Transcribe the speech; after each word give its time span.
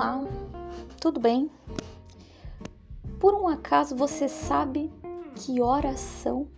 Olá, 0.00 0.24
tudo 0.98 1.20
bem? 1.20 1.50
Por 3.18 3.34
um 3.34 3.46
acaso 3.46 3.94
você 3.94 4.30
sabe 4.30 4.90
que 5.36 5.60
horas 5.60 6.00
são? 6.00 6.48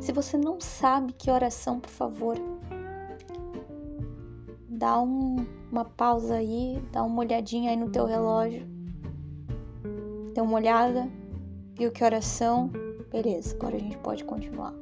Se 0.00 0.12
você 0.12 0.38
não 0.38 0.60
sabe 0.60 1.12
que 1.14 1.32
horas 1.32 1.52
são, 1.52 1.80
por 1.80 1.90
favor, 1.90 2.36
dá 4.68 5.00
um, 5.00 5.44
uma 5.72 5.84
pausa 5.84 6.36
aí, 6.36 6.80
dá 6.92 7.02
uma 7.02 7.22
olhadinha 7.22 7.72
aí 7.72 7.76
no 7.76 7.90
teu 7.90 8.06
relógio. 8.06 8.64
Dê 10.32 10.40
uma 10.40 10.54
olhada, 10.54 11.10
viu 11.74 11.90
que 11.90 12.04
horas 12.04 12.24
são? 12.24 12.70
Beleza, 13.10 13.56
agora 13.56 13.74
a 13.74 13.80
gente 13.80 13.98
pode 13.98 14.22
continuar. 14.22 14.74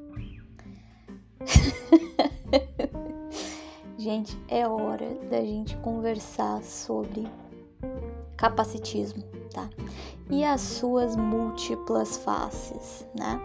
gente, 3.96 4.39
é 4.46 4.68
hora 4.68 5.14
da 5.31 5.41
gente 5.41 5.75
conversar 5.79 6.63
sobre 6.63 7.27
capacitismo, 8.39 9.23
tá? 9.53 9.69
E 10.31 10.43
as 10.45 10.61
suas 10.61 11.15
múltiplas 11.17 12.17
faces, 12.19 13.07
né? 13.19 13.39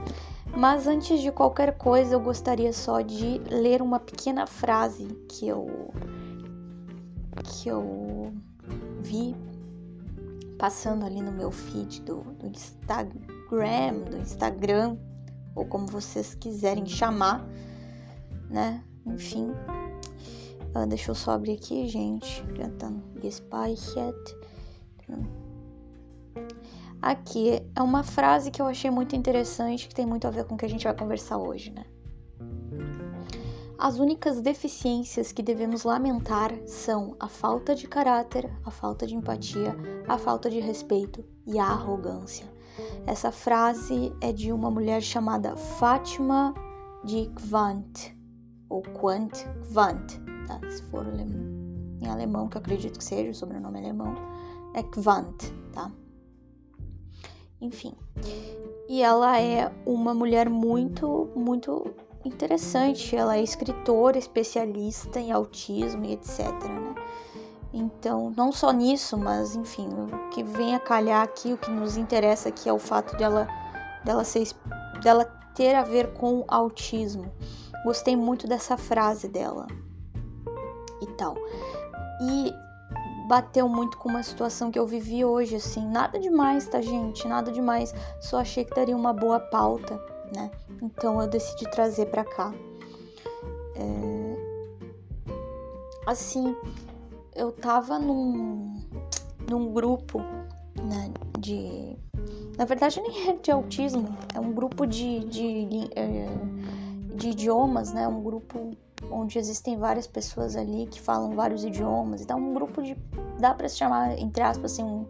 Mas 0.56 0.88
antes 0.88 1.20
de 1.20 1.32
qualquer 1.32 1.78
coisa, 1.78 2.16
eu 2.16 2.20
gostaria 2.20 2.72
só 2.72 3.02
de 3.02 3.40
ler 3.50 3.82
uma 3.82 4.00
pequena 4.00 4.48
frase 4.48 5.08
que 5.28 5.48
eu 5.48 5.94
que 7.44 7.68
eu 7.68 8.32
vi 9.02 9.36
passando 10.58 11.04
ali 11.04 11.22
no 11.22 11.32
meu 11.32 11.52
feed 11.52 12.02
do, 12.04 12.22
do 12.22 12.48
Instagram, 12.48 14.04
do 14.10 14.18
Instagram, 14.18 14.98
ou 15.56 15.66
como 15.66 15.88
vocês 15.88 16.36
quiserem 16.36 16.86
chamar, 16.86 17.46
né? 18.50 18.84
Enfim, 19.06 19.52
Uh, 20.76 20.88
deixa 20.88 21.12
eu 21.12 21.16
só 21.16 21.32
abrir 21.32 21.54
aqui, 21.54 21.88
gente. 21.88 22.44
Já 22.56 22.68
tá 22.68 22.92
Aqui 27.02 27.62
é 27.76 27.82
uma 27.82 28.04
frase 28.04 28.50
que 28.50 28.62
eu 28.62 28.66
achei 28.66 28.90
muito 28.90 29.16
interessante, 29.16 29.88
que 29.88 29.96
tem 29.96 30.06
muito 30.06 30.26
a 30.26 30.32
ver 30.32 30.46
com 30.46 30.56
o 30.56 30.58
que 30.58 30.66
a 30.66 30.70
gente 30.70 30.86
vai 30.86 30.96
conversar 30.96 31.38
hoje, 31.38 31.72
né? 31.72 31.86
As 33.78 34.00
únicas 34.00 34.40
deficiências 34.40 35.34
que 35.34 35.44
devemos 35.44 35.84
lamentar 35.84 36.54
são 36.66 37.18
a 37.20 37.28
falta 37.28 37.76
de 37.76 37.88
caráter, 37.88 38.50
a 38.64 38.72
falta 38.72 39.06
de 39.06 39.16
empatia, 39.16 39.76
a 40.08 40.18
falta 40.18 40.50
de 40.50 40.62
respeito 40.62 41.26
e 41.46 41.60
a 41.60 41.66
arrogância. 41.66 42.46
Essa 43.06 43.32
frase 43.32 44.16
é 44.22 44.32
de 44.32 44.54
uma 44.54 44.72
mulher 44.72 45.02
chamada 45.02 45.58
Fátima 45.58 46.54
de 47.04 47.30
Quant, 47.50 48.16
ou 48.70 48.82
Quant 48.82 49.34
Quant 49.74 50.14
tá? 50.48 50.60
Se 50.70 50.82
for 50.84 51.06
em 51.06 52.08
alemão, 52.08 52.48
que 52.48 52.58
acredito 52.58 52.98
que 52.98 53.04
seja, 53.04 53.32
o 53.32 53.36
sobrenome 53.36 53.80
alemão, 53.80 54.16
é 54.74 54.84
tá? 55.72 55.92
Enfim. 57.62 57.94
E 58.90 59.02
ela 59.02 59.40
é 59.40 59.72
uma 59.86 60.14
mulher 60.14 60.50
muito, 60.50 61.30
muito 61.36 61.94
interessante. 62.26 63.16
Ela 63.16 63.38
é 63.38 63.44
escritora, 63.44 64.18
especialista 64.18 65.20
em 65.20 65.32
autismo 65.32 66.06
e 66.06 66.14
etc, 66.14 66.40
né? 66.40 66.96
Então, 67.74 68.32
não 68.38 68.52
só 68.52 68.72
nisso, 68.72 69.18
mas 69.18 69.56
enfim, 69.56 69.90
o 69.90 70.30
que 70.30 70.44
vem 70.44 70.76
a 70.76 70.80
calhar 70.80 71.24
aqui, 71.24 71.54
o 71.54 71.58
que 71.58 71.72
nos 71.72 71.98
interessa 71.98 72.50
aqui 72.50 72.70
é 72.70 72.74
o 72.74 72.78
fato 72.78 73.18
dela, 73.18 73.48
dela, 74.04 74.24
ser, 74.24 74.48
dela 75.02 75.26
ter 75.56 75.74
a 75.74 75.82
ver 75.82 76.14
com 76.14 76.46
autismo. 76.48 77.34
Gostei 77.84 78.16
muito 78.16 78.48
dessa 78.48 78.78
frase 78.78 79.28
dela 79.28 79.66
e 81.02 81.08
tal. 81.14 81.36
E 82.22 82.54
bateu 83.28 83.68
muito 83.70 83.98
com 83.98 84.10
uma 84.10 84.24
situação 84.24 84.70
que 84.72 84.78
eu 84.78 84.86
vivi 84.86 85.24
hoje, 85.24 85.56
assim, 85.56 85.86
nada 85.88 86.20
demais, 86.20 86.68
tá, 86.68 86.82
gente? 86.82 87.28
Nada 87.28 87.52
demais. 87.52 87.94
Só 88.20 88.40
achei 88.40 88.66
que 88.66 88.76
daria 88.76 88.96
uma 88.96 89.14
boa 89.14 89.40
pauta, 89.40 90.00
né? 90.36 90.52
Então 90.82 91.22
eu 91.22 91.28
decidi 91.28 91.70
trazer 91.70 92.08
para 92.08 92.24
cá. 92.24 92.54
É... 93.76 94.34
Assim, 96.06 96.56
eu 97.36 97.52
tava 97.52 97.98
num, 97.98 98.82
num 99.50 99.72
grupo, 99.74 100.20
né, 100.82 101.12
de. 101.40 101.98
Na 102.58 102.66
verdade, 102.66 103.02
nem 103.02 103.30
é 103.30 103.34
de 103.34 103.52
autismo, 103.52 104.16
é 104.34 104.40
um 104.40 104.54
grupo 104.54 104.86
de, 104.86 105.20
de, 105.22 105.66
de, 105.66 105.90
é, 105.96 106.28
de 107.16 107.30
idiomas, 107.30 107.92
né? 107.94 108.08
Um 108.08 108.22
grupo 108.22 108.72
onde 109.12 109.38
existem 109.38 109.78
várias 109.78 110.08
pessoas 110.08 110.56
ali 110.56 110.88
que 110.88 111.00
falam 111.00 111.36
vários 111.36 111.64
idiomas. 111.64 112.22
Então, 112.22 112.40
um 112.40 112.54
grupo 112.54 112.82
de. 112.82 112.96
dá 113.40 113.54
para 113.54 113.70
se 113.70 113.78
chamar, 113.78 114.18
entre 114.18 114.44
aspas, 114.44 114.74
assim, 114.74 114.84
um 114.84 115.08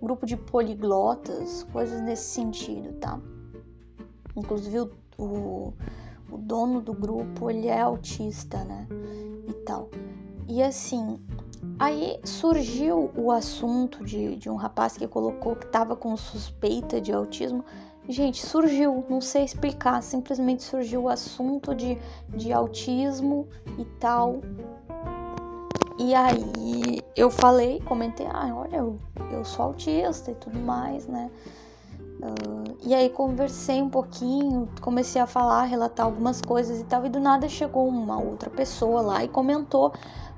grupo 0.00 0.26
de 0.26 0.36
poliglotas, 0.36 1.64
coisas 1.72 2.00
nesse 2.02 2.24
sentido, 2.24 2.92
tá? 2.94 3.20
Inclusive, 4.36 4.80
o, 4.80 4.90
o, 5.18 5.74
o 6.30 6.38
dono 6.38 6.80
do 6.80 6.92
grupo, 6.92 7.50
ele 7.50 7.68
é 7.68 7.80
autista, 7.80 8.62
né? 8.64 8.86
E 9.48 9.52
tal. 9.64 9.88
E 10.48 10.62
assim, 10.62 11.18
Aí 11.78 12.18
surgiu 12.24 13.10
o 13.14 13.30
assunto 13.30 14.02
de, 14.02 14.36
de 14.36 14.48
um 14.48 14.56
rapaz 14.56 14.96
que 14.96 15.06
colocou 15.06 15.54
que 15.54 15.66
estava 15.66 15.94
com 15.94 16.16
suspeita 16.16 17.00
de 17.00 17.12
autismo. 17.12 17.64
Gente, 18.08 18.44
surgiu, 18.44 19.04
não 19.08 19.20
sei 19.20 19.44
explicar, 19.44 20.00
simplesmente 20.02 20.62
surgiu 20.62 21.02
o 21.02 21.08
assunto 21.08 21.74
de, 21.74 21.98
de 22.28 22.52
autismo 22.52 23.48
e 23.78 23.84
tal. 23.98 24.40
E 25.98 26.14
aí 26.14 27.02
eu 27.16 27.30
falei, 27.30 27.80
comentei, 27.80 28.26
ah, 28.26 28.54
olha, 28.54 28.76
eu, 28.76 28.98
eu 29.32 29.44
sou 29.44 29.66
autista 29.66 30.30
e 30.30 30.34
tudo 30.34 30.58
mais, 30.58 31.06
né? 31.08 31.30
Uh, 31.98 32.76
e 32.82 32.94
aí 32.94 33.10
conversei 33.10 33.82
um 33.82 33.90
pouquinho, 33.90 34.68
comecei 34.80 35.20
a 35.20 35.26
falar, 35.26 35.64
relatar 35.64 36.06
algumas 36.06 36.40
coisas 36.40 36.80
e 36.80 36.84
tal, 36.84 37.04
e 37.04 37.08
do 37.08 37.20
nada 37.20 37.48
chegou 37.48 37.88
uma 37.88 38.18
outra 38.20 38.48
pessoa 38.48 39.00
lá 39.00 39.24
e 39.24 39.28
comentou 39.28 39.92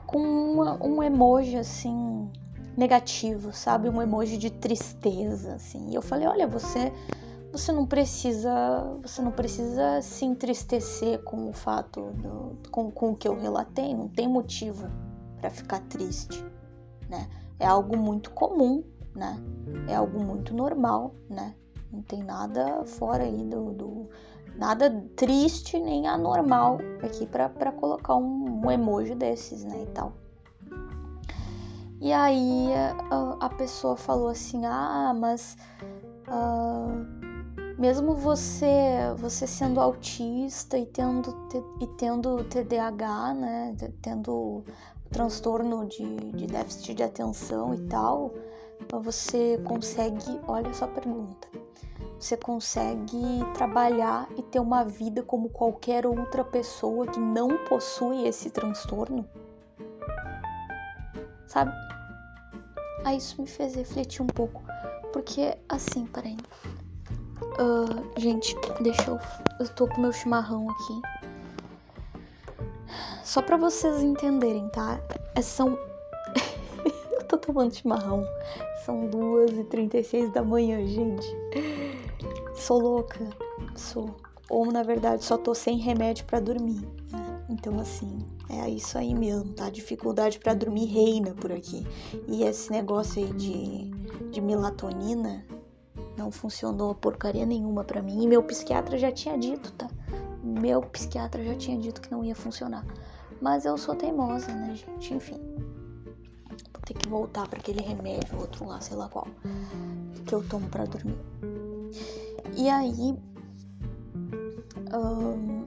com 0.07 0.19
uma, 0.19 0.83
um 0.83 1.03
emoji 1.03 1.57
assim 1.57 2.31
negativo, 2.77 3.53
sabe? 3.53 3.89
Um 3.89 4.01
emoji 4.01 4.39
de 4.39 4.51
tristeza, 4.51 5.55
assim. 5.55 5.91
E 5.91 5.95
eu 5.95 6.03
falei, 6.03 6.27
olha, 6.27 6.47
você 6.47 6.93
você 7.53 7.73
não 7.73 7.87
precisa 7.87 8.51
você 9.03 9.23
não 9.23 9.33
precisa 9.33 10.03
se 10.03 10.25
entristecer 10.25 11.23
com 11.23 11.49
o 11.49 11.53
fato 11.53 12.13
do, 12.13 12.59
com, 12.71 12.91
com 12.91 13.11
o 13.11 13.17
que 13.17 13.27
eu 13.27 13.39
relatei 13.39 13.95
não 13.95 14.09
tem 14.09 14.29
motivo 14.29 14.89
para 15.41 15.51
ficar 15.51 15.81
triste 15.81 16.45
né? 17.09 17.29
É 17.59 17.67
algo 17.67 17.97
muito 17.97 18.31
comum 18.31 18.85
né? 19.15 19.41
É 19.89 19.95
algo 19.95 20.23
muito 20.23 20.55
normal 20.55 21.15
né? 21.29 21.55
Não 21.91 22.03
tem 22.03 22.23
nada 22.23 22.85
fora 22.85 23.25
aí 23.25 23.45
do, 23.45 23.73
do 23.73 24.09
nada 24.57 24.91
triste 25.17 25.79
nem 25.79 26.07
anormal 26.07 26.79
aqui 27.03 27.27
para 27.27 27.73
colocar 27.73 28.17
um, 28.17 28.65
um, 28.65 28.71
emoji 28.71 29.15
desses 29.15 29.65
né 29.65 29.85
e 29.85 29.87
tal. 29.87 30.13
E 32.01 32.13
aí 32.13 32.69
a, 33.41 33.49
pessoa 33.49 33.97
falou 33.97 34.29
assim 34.29 34.65
ah 34.67 35.13
mas 35.19 35.57
uh, 36.29 37.28
mesmo 37.79 38.15
você 38.15 39.15
você 39.17 39.47
sendo 39.47 39.81
autista 39.81 40.77
e 40.77 40.85
tendo 40.85 41.49
e 41.81 41.87
tendo 41.97 42.43
TDAH, 42.45 43.35
né, 43.35 43.77
tendo 44.03 44.65
transtorno 45.11 45.87
de, 45.87 46.33
de 46.33 46.47
déficit 46.47 46.95
de 46.95 47.03
atenção 47.03 47.73
e 47.75 47.79
tal, 47.87 48.35
você 49.01 49.59
consegue, 49.65 50.41
olha 50.47 50.73
só 50.75 50.85
a 50.85 50.89
pergunta, 50.89 51.49
você 52.19 52.37
consegue 52.37 53.23
trabalhar 53.55 54.29
e 54.37 54.43
ter 54.43 54.61
uma 54.61 54.85
vida 54.85 55.23
como 55.23 55.49
qualquer 55.49 56.05
outra 56.05 56.45
pessoa 56.45 57.07
que 57.07 57.21
não 57.21 57.65
possui 57.69 58.27
esse 58.27 58.51
transtorno? 58.51 59.25
Sabe? 61.47 61.73
Aí 63.05 63.17
isso 63.17 63.41
me 63.41 63.47
fez 63.47 63.75
refletir 63.77 64.21
um 64.21 64.27
pouco, 64.27 64.63
porque 65.13 65.57
assim, 65.69 66.05
peraí, 66.07 66.37
Uh, 67.43 68.21
gente, 68.21 68.57
deixa 68.81 69.11
eu. 69.11 69.19
Eu 69.61 69.69
tô 69.75 69.87
com 69.89 70.01
meu 70.01 70.13
chimarrão 70.13 70.69
aqui. 70.71 71.03
Só 73.25 73.43
pra 73.43 73.57
vocês 73.57 74.03
entenderem, 74.03 74.69
tá? 74.71 75.01
É, 75.35 75.43
são. 75.43 75.79
eu 77.13 77.25
tô 77.25 77.37
tomando 77.39 77.75
chimarrão. 77.75 78.25
São 78.85 79.09
2h36 79.11 80.33
da 80.33 80.43
manhã, 80.43 80.85
gente. 80.87 81.27
Sou 82.55 82.81
louca. 82.81 83.29
Sou. 83.77 84.17
Ou 84.49 84.67
na 84.73 84.83
verdade 84.83 85.25
só 85.25 85.37
tô 85.37 85.55
sem 85.55 85.77
remédio 85.77 86.25
para 86.25 86.41
dormir. 86.41 86.89
Então, 87.51 87.79
assim, 87.81 88.19
é 88.49 88.69
isso 88.69 88.97
aí 88.97 89.15
mesmo, 89.15 89.53
tá? 89.53 89.69
Dificuldade 89.69 90.39
para 90.39 90.55
dormir 90.55 90.87
reina 90.87 91.35
por 91.35 91.53
aqui. 91.53 91.87
E 92.27 92.45
esse 92.45 92.71
negócio 92.71 93.23
aí 93.23 93.33
de, 93.33 93.91
de 94.31 94.41
melatonina 94.41 95.45
não 96.19 96.31
funcionou 96.31 96.95
porcaria 96.95 97.47
nenhuma 97.47 97.85
para 97.85 98.03
mim. 98.03 98.25
E 98.25 98.27
meu 98.27 98.43
psiquiatra 98.43 98.99
já 98.99 99.13
tinha 99.13 99.39
dito, 99.39 99.73
tá? 99.73 99.89
Meu 100.43 100.83
psiquiatra 100.83 101.43
já 101.45 101.55
tinha 101.55 101.79
dito 101.79 102.01
que 102.01 102.11
não 102.11 102.25
ia 102.25 102.35
funcionar. 102.35 102.85
Mas 103.41 103.65
eu 103.65 103.79
sou 103.79 103.95
teimosa, 103.95 104.53
né, 104.53 104.75
gente? 104.75 105.15
Enfim. 105.15 105.41
ter 106.85 106.95
que 106.95 107.09
voltar 107.09 107.47
para 107.49 107.59
aquele 107.59 107.83
remédio, 107.83 108.39
outro 108.39 108.67
lá, 108.67 108.81
sei 108.81 108.97
lá 108.97 109.09
qual, 109.09 109.29
que 110.27 110.35
eu 110.35 110.43
tomo 110.49 110.69
para 110.69 110.87
dormir. 110.87 111.19
E 112.57 112.69
aí, 112.69 113.15
um, 114.95 115.65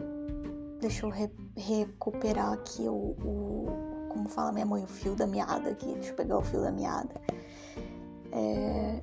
deixa 0.81 1.05
eu 1.05 1.09
re 1.09 1.29
recuperar 1.55 2.53
aqui 2.53 2.87
o, 2.87 3.15
o, 3.23 3.67
como 4.09 4.27
fala 4.27 4.51
minha 4.51 4.65
mãe, 4.65 4.83
o 4.83 4.87
fio 4.87 5.15
da 5.15 5.27
meada 5.27 5.69
aqui, 5.69 5.93
deixa 5.93 6.09
eu 6.09 6.15
pegar 6.15 6.39
o 6.39 6.41
fio 6.41 6.61
da 6.61 6.71
meada. 6.71 7.21
É... 8.31 9.01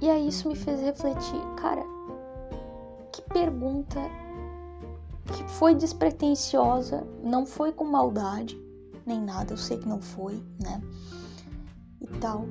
E 0.00 0.10
aí 0.10 0.28
isso 0.28 0.48
me 0.48 0.54
fez 0.54 0.80
refletir, 0.80 1.40
cara, 1.56 1.82
que 3.12 3.22
pergunta 3.22 4.00
que 5.32 5.42
foi 5.44 5.74
despretensiosa, 5.74 7.06
não 7.22 7.46
foi 7.46 7.72
com 7.72 7.84
maldade, 7.84 8.60
nem 9.06 9.20
nada, 9.20 9.54
eu 9.54 9.56
sei 9.56 9.78
que 9.78 9.88
não 9.88 10.00
foi, 10.00 10.42
né? 10.62 10.80
E 12.00 12.06
tal, 12.18 12.44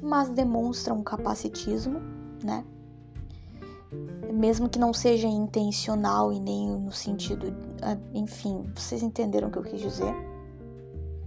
mas 0.00 0.28
demonstra 0.28 0.94
um 0.94 1.02
capacitismo, 1.02 2.00
né? 2.44 2.64
Mesmo 4.32 4.68
que 4.68 4.78
não 4.78 4.92
seja 4.92 5.26
intencional 5.26 6.32
e 6.32 6.38
nem 6.38 6.68
no 6.68 6.92
sentido, 6.92 7.46
ah, 7.82 7.96
enfim, 8.14 8.64
vocês 8.74 9.02
entenderam 9.02 9.48
o 9.48 9.50
que 9.50 9.58
eu 9.58 9.62
quis 9.62 9.80
dizer? 9.80 10.14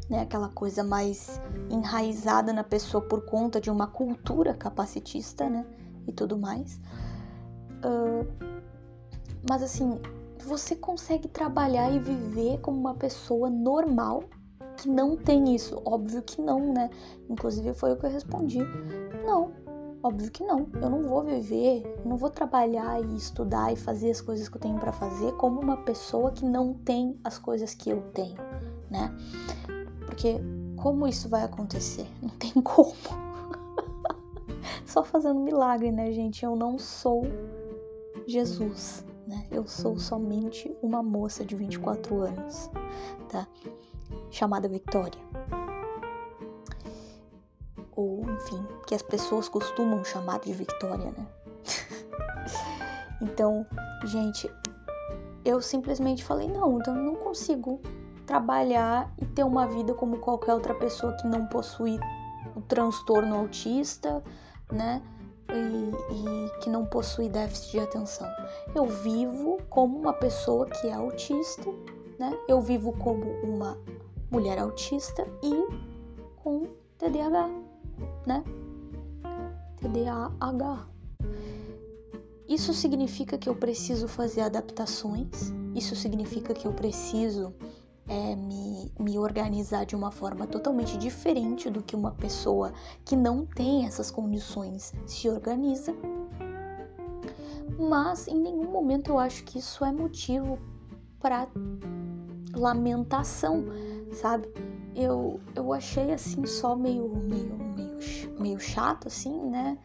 Né? 0.10 0.22
Aquela 0.22 0.50
coisa 0.50 0.84
mais 0.84 1.40
enraizada 1.70 2.52
na 2.52 2.64
pessoa 2.64 3.04
por 3.04 3.26
conta 3.26 3.62
de 3.62 3.70
uma 3.70 3.88
cultura 3.88 4.54
capacitista, 4.54 5.50
né? 5.50 5.66
E 6.08 6.12
tudo 6.12 6.38
mais. 6.38 6.80
Uh, 7.86 8.26
mas 9.48 9.62
assim, 9.62 10.00
você 10.44 10.76
consegue 10.76 11.28
trabalhar 11.28 11.92
e 11.92 12.00
viver 12.00 12.60
como 12.60 12.80
uma 12.80 12.96
pessoa 12.96 13.50
normal 13.50 14.24
que 14.78 14.90
não 14.90 15.16
tem 15.16 15.56
isso? 15.56 15.82
Óbvio 15.86 16.22
que 16.22 16.42
não, 16.42 16.74
né? 16.74 16.90
Inclusive 17.30 17.74
foi 17.74 17.94
o 17.94 17.98
que 17.98 18.06
eu 18.06 18.10
respondi. 18.10 18.60
Não, 19.26 19.52
óbvio 20.02 20.32
que 20.32 20.44
não. 20.44 20.68
Eu 20.82 20.90
não 20.90 21.04
vou 21.04 21.24
viver, 21.24 21.84
não 22.06 22.18
vou 22.18 22.30
trabalhar 22.30 23.02
e 23.02 23.16
estudar 23.16 23.72
e 23.74 23.76
fazer 23.76 24.12
as 24.12 24.22
coisas 24.22 24.48
que 24.48 24.56
eu 24.56 24.62
tenho 24.62 24.80
para 24.80 24.92
fazer 24.92 25.34
como 25.34 25.60
uma 25.60 25.78
pessoa 25.78 26.32
que 26.32 26.46
não 26.46 26.74
tem 26.74 27.20
as 27.24 27.38
coisas 27.38 27.74
que 27.74 27.90
eu 27.90 28.02
tenho, 28.14 28.38
né? 28.90 29.14
Porque 30.20 30.36
como 30.76 31.08
isso 31.08 31.30
vai 31.30 31.46
acontecer? 31.46 32.06
Não 32.22 32.28
tem 32.28 32.52
como. 32.52 32.94
Só 34.86 35.02
fazendo 35.02 35.40
milagre, 35.40 35.94
né, 35.94 36.12
gente? 36.12 36.44
Eu 36.44 36.58
não 36.58 36.78
sou 36.78 37.24
Jesus, 38.28 39.06
né? 39.26 39.48
Eu 39.50 39.66
sou 39.66 39.98
somente 39.98 40.76
uma 40.82 41.02
moça 41.02 41.46
de 41.46 41.56
24 41.56 42.22
anos, 42.22 42.70
tá? 43.30 43.48
chamada 44.30 44.68
Victoria. 44.68 45.22
Ou, 47.96 48.22
enfim, 48.30 48.66
que 48.88 48.96
as 48.96 49.02
pessoas 49.02 49.48
costumam 49.48 50.04
chamar 50.04 50.40
de 50.40 50.52
Victoria, 50.52 51.12
né? 51.12 51.28
então, 53.22 53.66
gente, 54.06 54.52
eu 55.46 55.62
simplesmente 55.62 56.26
falei: 56.26 56.48
não, 56.50 56.80
então 56.80 56.96
eu 56.96 57.04
não 57.04 57.16
consigo 57.16 57.80
trabalhar 58.30 59.12
e 59.20 59.26
ter 59.26 59.44
uma 59.44 59.66
vida 59.66 59.92
como 59.96 60.20
qualquer 60.20 60.54
outra 60.54 60.76
pessoa 60.76 61.14
que 61.14 61.28
não 61.28 61.48
possui 61.48 62.00
o 62.56 62.62
transtorno 62.62 63.36
autista, 63.36 64.24
né? 64.72 65.02
E, 65.50 66.14
e, 66.14 66.60
que 66.60 66.70
não 66.70 66.86
possui 66.86 67.28
déficit 67.28 67.72
de 67.72 67.80
atenção. 67.80 68.28
Eu 68.76 68.86
vivo 68.86 69.58
como 69.68 69.98
uma 69.98 70.14
pessoa 70.14 70.68
que 70.68 70.86
é 70.86 70.94
autista, 70.94 71.72
né? 72.20 72.38
Eu 72.48 72.62
vivo 72.62 72.94
como 73.00 73.26
uma 73.42 73.76
mulher 74.30 74.60
autista 74.60 75.28
e 75.42 75.68
com 76.44 76.68
TDAH, 77.00 77.50
né? 78.28 78.44
TDAH. 79.78 80.88
Isso 82.48 82.76
significa 82.76 83.40
que 83.40 83.50
eu 83.50 83.56
preciso 83.56 84.08
fazer 84.08 84.42
adaptações, 84.42 85.52
isso 85.74 85.96
significa 85.96 86.54
que 86.54 86.68
eu 86.68 86.74
preciso 86.74 87.56
é, 88.10 88.36
me, 88.36 88.92
me 89.00 89.18
organizar 89.18 89.86
de 89.86 89.96
uma 89.96 90.12
forma 90.12 90.46
totalmente 90.46 90.98
diferente 90.98 91.70
do 91.70 91.82
que 91.82 91.96
uma 91.96 92.12
pessoa 92.12 92.74
que 93.06 93.16
não 93.16 93.46
tem 93.46 93.86
essas 93.86 94.12
condições 94.12 94.94
se 95.06 95.30
organiza. 95.30 95.96
Mas 97.78 98.28
em 98.28 98.38
nenhum 98.42 98.70
momento 98.70 99.12
eu 99.12 99.20
acho 99.20 99.44
que 99.46 99.60
isso 99.60 99.86
é 99.86 99.92
motivo 99.92 100.60
para 101.20 101.48
lamentação 102.54 103.64
sabe? 104.12 104.50
Eu, 104.96 105.40
eu 105.56 105.72
achei 105.72 106.12
assim 106.12 106.46
só 106.46 106.76
meio, 106.76 107.08
meio, 107.10 107.56
meio, 107.76 107.98
meio 108.40 108.60
chato, 108.60 109.08
assim, 109.08 109.50
né? 109.50 109.78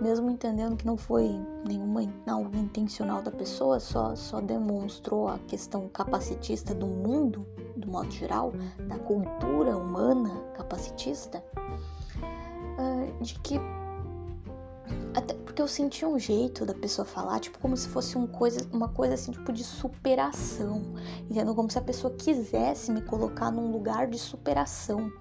Mesmo 0.00 0.30
entendendo 0.30 0.76
que 0.76 0.86
não 0.86 0.96
foi 0.96 1.30
nenhuma 1.66 2.02
algo 2.26 2.56
intencional 2.56 3.22
da 3.22 3.30
pessoa, 3.30 3.78
só, 3.80 4.14
só 4.14 4.40
demonstrou 4.40 5.28
a 5.28 5.38
questão 5.40 5.88
capacitista 5.88 6.74
do 6.74 6.86
mundo, 6.86 7.46
do 7.82 7.90
modo 7.90 8.10
geral, 8.10 8.52
da 8.88 8.98
cultura 8.98 9.76
humana 9.76 10.30
capacitista, 10.54 11.44
uh, 12.78 13.22
de 13.22 13.38
que 13.40 13.60
até 15.14 15.34
porque 15.34 15.60
eu 15.60 15.68
senti 15.68 16.06
um 16.06 16.18
jeito 16.18 16.64
da 16.64 16.72
pessoa 16.72 17.04
falar, 17.04 17.38
tipo, 17.38 17.58
como 17.58 17.76
se 17.76 17.86
fosse 17.88 18.16
um 18.16 18.26
coisa, 18.26 18.66
uma 18.72 18.88
coisa 18.88 19.14
assim, 19.14 19.30
tipo, 19.30 19.52
de 19.52 19.62
superação. 19.62 20.82
Entendeu? 21.30 21.54
Como 21.54 21.70
se 21.70 21.78
a 21.78 21.82
pessoa 21.82 22.14
quisesse 22.14 22.90
me 22.90 23.02
colocar 23.02 23.50
num 23.50 23.70
lugar 23.70 24.06
de 24.06 24.18
superação. 24.18 25.12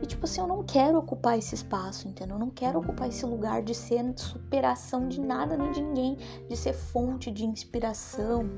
E, 0.00 0.06
tipo 0.06 0.24
assim, 0.24 0.40
eu 0.40 0.46
não 0.46 0.62
quero 0.62 0.98
ocupar 0.98 1.36
esse 1.36 1.54
espaço, 1.54 2.06
entendeu? 2.06 2.36
Eu 2.36 2.40
não 2.40 2.50
quero 2.50 2.78
ocupar 2.78 3.08
esse 3.08 3.26
lugar 3.26 3.62
de 3.62 3.74
ser 3.74 4.04
superação 4.16 5.08
de 5.08 5.20
nada 5.20 5.56
nem 5.56 5.72
de 5.72 5.82
ninguém, 5.82 6.16
de 6.48 6.56
ser 6.56 6.72
fonte 6.72 7.30
de 7.32 7.44
inspiração, 7.44 8.48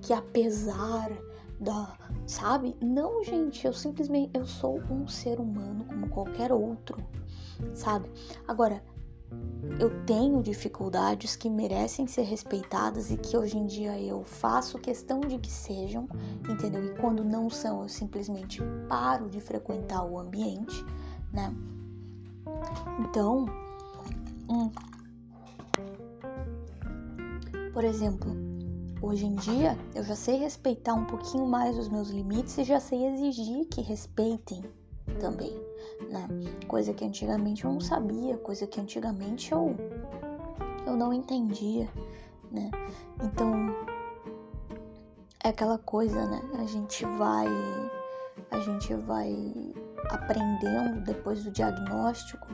que 0.00 0.12
apesar 0.12 1.10
da, 1.60 1.96
sabe? 2.26 2.76
Não, 2.80 3.22
gente, 3.24 3.66
eu 3.66 3.72
simplesmente 3.72 4.30
eu 4.34 4.44
sou 4.44 4.80
um 4.90 5.06
ser 5.06 5.40
humano 5.40 5.84
como 5.84 6.08
qualquer 6.08 6.52
outro, 6.52 6.96
sabe? 7.74 8.10
Agora, 8.46 8.82
eu 9.78 10.04
tenho 10.04 10.42
dificuldades 10.42 11.34
que 11.34 11.50
merecem 11.50 12.06
ser 12.06 12.22
respeitadas 12.22 13.10
e 13.10 13.16
que 13.16 13.36
hoje 13.36 13.58
em 13.58 13.66
dia 13.66 13.98
eu 13.98 14.22
faço 14.22 14.78
questão 14.78 15.20
de 15.20 15.38
que 15.38 15.50
sejam, 15.50 16.08
entendeu? 16.48 16.84
E 16.84 16.94
quando 16.96 17.24
não 17.24 17.50
são, 17.50 17.82
eu 17.82 17.88
simplesmente 17.88 18.62
paro 18.88 19.28
de 19.28 19.40
frequentar 19.40 20.04
o 20.04 20.18
ambiente, 20.18 20.84
né? 21.32 21.52
Então, 23.00 23.46
hum, 24.48 24.70
por 27.72 27.82
exemplo, 27.82 28.43
hoje 29.04 29.26
em 29.26 29.34
dia 29.36 29.76
eu 29.94 30.02
já 30.04 30.16
sei 30.16 30.36
respeitar 30.36 30.94
um 30.94 31.04
pouquinho 31.04 31.46
mais 31.46 31.78
os 31.78 31.88
meus 31.88 32.10
limites 32.10 32.56
e 32.58 32.64
já 32.64 32.80
sei 32.80 33.06
exigir 33.06 33.66
que 33.66 33.80
respeitem 33.80 34.62
também 35.20 35.64
né? 36.08 36.28
Coisa 36.66 36.92
que 36.92 37.04
antigamente 37.04 37.64
eu 37.64 37.72
não 37.72 37.80
sabia, 37.80 38.36
coisa 38.38 38.66
que 38.66 38.80
antigamente 38.80 39.52
eu, 39.52 39.76
eu 40.86 40.96
não 40.96 41.12
entendia, 41.12 41.88
né? 42.50 42.70
Então 43.22 43.74
é 45.42 45.48
aquela 45.48 45.78
coisa, 45.78 46.26
né? 46.26 46.40
A 46.58 46.64
gente 46.64 47.04
vai 47.04 47.46
a 48.50 48.60
gente 48.60 48.94
vai 48.94 49.74
aprendendo 50.10 51.02
depois 51.04 51.42
do 51.42 51.50
diagnóstico 51.50 52.46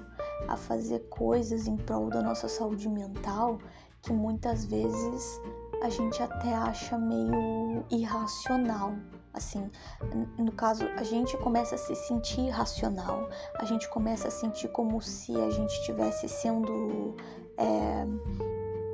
a 0.48 0.56
fazer 0.56 1.00
coisas 1.10 1.66
em 1.66 1.76
prol 1.76 2.08
da 2.08 2.22
nossa 2.22 2.48
saúde 2.48 2.88
mental 2.88 3.58
que 4.02 4.12
muitas 4.12 4.64
vezes 4.64 5.40
a 5.82 5.88
gente 5.88 6.22
até 6.22 6.54
acha 6.54 6.98
meio 6.98 7.84
irracional, 7.90 8.94
Assim, 9.32 9.70
no 10.36 10.50
caso, 10.52 10.84
a 10.96 11.04
gente 11.04 11.36
começa 11.36 11.76
a 11.76 11.78
se 11.78 11.94
sentir 11.94 12.40
irracional, 12.40 13.28
a 13.60 13.64
gente 13.64 13.88
começa 13.88 14.26
a 14.26 14.30
sentir 14.30 14.68
como 14.68 15.00
se 15.00 15.36
a 15.36 15.50
gente 15.50 15.70
estivesse 15.70 16.28
sendo 16.28 17.14
é, 17.56 18.04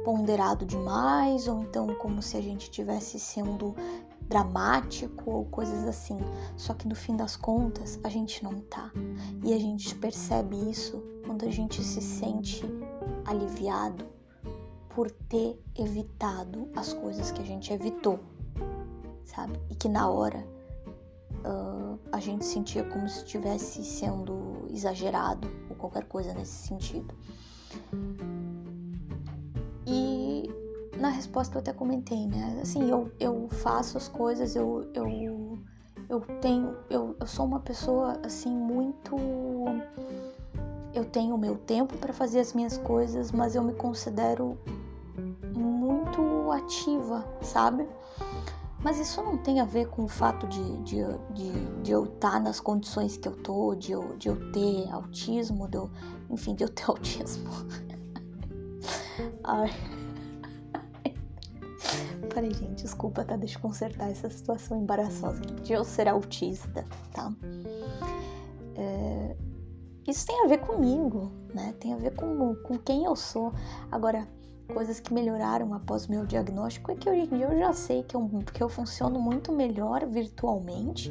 ponderado 0.05 0.66
demais, 0.66 1.49
ou 1.49 1.62
então 1.62 1.95
como 1.95 2.21
se 2.21 2.37
a 2.37 2.43
gente 2.43 2.64
estivesse 2.64 3.19
sendo 3.19 3.75
dramático 4.28 5.31
ou 5.31 5.47
coisas 5.47 5.85
assim. 5.85 6.19
Só 6.55 6.75
que 6.75 6.87
no 6.87 6.95
fim 6.95 7.16
das 7.16 7.35
contas, 7.35 7.99
a 8.05 8.09
gente 8.11 8.45
não 8.45 8.61
tá. 8.61 8.93
E 9.43 9.55
a 9.55 9.59
gente 9.59 9.95
percebe 9.95 10.71
isso 10.71 11.02
quando 11.25 11.47
a 11.47 11.50
gente 11.50 11.83
se 11.83 12.02
sente 12.02 12.62
aliviado 13.25 14.16
por 14.97 15.11
ter 15.11 15.62
evitado 15.79 16.71
as 16.75 16.95
coisas 16.95 17.31
que 17.31 17.43
a 17.43 17.45
gente 17.45 17.71
evitou 17.71 18.19
sabe? 19.26 19.61
E 19.69 19.75
que 19.75 19.88
na 19.88 20.09
hora 20.09 20.38
uh, 21.45 21.99
a 22.11 22.19
gente 22.19 22.47
sentia 22.47 22.83
como 22.85 23.07
se 23.07 23.19
estivesse 23.19 23.85
sendo 23.85 24.67
exagerado 24.71 25.47
ou 25.69 25.76
qualquer 25.76 26.05
coisa 26.05 26.33
nesse 26.33 26.67
sentido. 26.67 27.15
E 29.87 30.50
na 30.99 31.11
resposta 31.11 31.57
eu 31.57 31.61
até 31.61 31.75
comentei, 31.75 32.26
né? 32.26 32.59
Assim, 32.62 32.88
eu, 32.91 33.12
eu 33.21 33.49
faço 33.50 33.99
as 33.99 34.09
coisas, 34.09 34.57
eu, 34.57 34.91
eu, 34.95 35.59
eu 36.09 36.21
tenho, 36.41 36.75
eu, 36.88 37.15
eu 37.21 37.26
sou 37.26 37.45
uma 37.45 37.61
pessoa 37.61 38.19
assim 38.25 38.50
muito 38.50 39.15
eu 40.95 41.05
tenho 41.05 41.35
o 41.35 41.38
meu 41.38 41.57
tempo 41.57 41.99
para 41.99 42.11
fazer 42.11 42.41
as 42.41 42.55
minhas 42.55 42.79
coisas, 42.79 43.31
mas 43.31 43.55
eu 43.55 43.62
me 43.62 43.75
considero 43.75 44.59
muito 46.07 46.53
ativa, 46.53 47.25
sabe? 47.43 47.87
Mas 48.83 48.99
isso 48.99 49.23
não 49.23 49.37
tem 49.39 49.61
a 49.61 49.65
ver 49.65 49.89
com 49.89 50.05
o 50.05 50.09
fato 50.09 50.47
de, 50.47 50.83
de, 50.83 50.97
de, 51.33 51.83
de 51.83 51.91
eu 51.91 52.05
estar 52.05 52.33
tá 52.33 52.41
nas 52.41 52.61
condições 52.61 53.17
que 53.17 53.27
eu 53.27 53.33
tô, 53.33 53.75
de 53.75 53.93
eu, 53.93 54.17
de 54.17 54.29
eu 54.29 54.53
ter 54.53 54.91
autismo, 54.93 55.69
de 55.69 55.77
eu, 55.77 55.91
enfim, 56.31 56.55
de 56.55 56.65
eu 56.65 56.69
ter 56.69 56.85
autismo. 56.91 57.51
Ai. 59.45 59.71
Peraí, 62.33 62.53
gente, 62.53 62.83
desculpa, 62.83 63.25
tá? 63.25 63.35
Deixa 63.37 63.57
eu 63.57 63.63
consertar 63.63 64.11
essa 64.11 64.29
situação 64.29 64.79
embaraçosa 64.79 65.41
de 65.41 65.73
eu 65.73 65.85
ser 65.85 66.07
autista, 66.07 66.85
tá? 67.13 67.33
É... 68.75 69.37
Isso 70.07 70.27
tem 70.27 70.45
a 70.45 70.47
ver 70.47 70.59
comigo, 70.59 71.33
né? 71.53 71.75
Tem 71.81 71.95
a 71.95 71.97
ver 71.97 72.15
com, 72.15 72.55
com 72.57 72.79
quem 72.79 73.05
eu 73.05 73.17
sou. 73.17 73.53
Agora, 73.91 74.29
coisas 74.73 75.01
que 75.01 75.13
melhoraram 75.13 75.73
após 75.75 76.07
meu 76.07 76.27
diagnóstico 76.27 76.91
é 76.91 76.95
que 76.95 77.09
hoje 77.09 77.23
em 77.23 77.37
dia 77.37 77.47
eu 77.47 77.59
já 77.59 77.73
sei 77.73 78.03
que 78.03 78.17
eu, 78.17 78.29
que 78.53 78.63
eu 78.63 78.69
funciono 78.69 79.21
muito 79.21 79.53
melhor 79.53 80.05
virtualmente, 80.07 81.11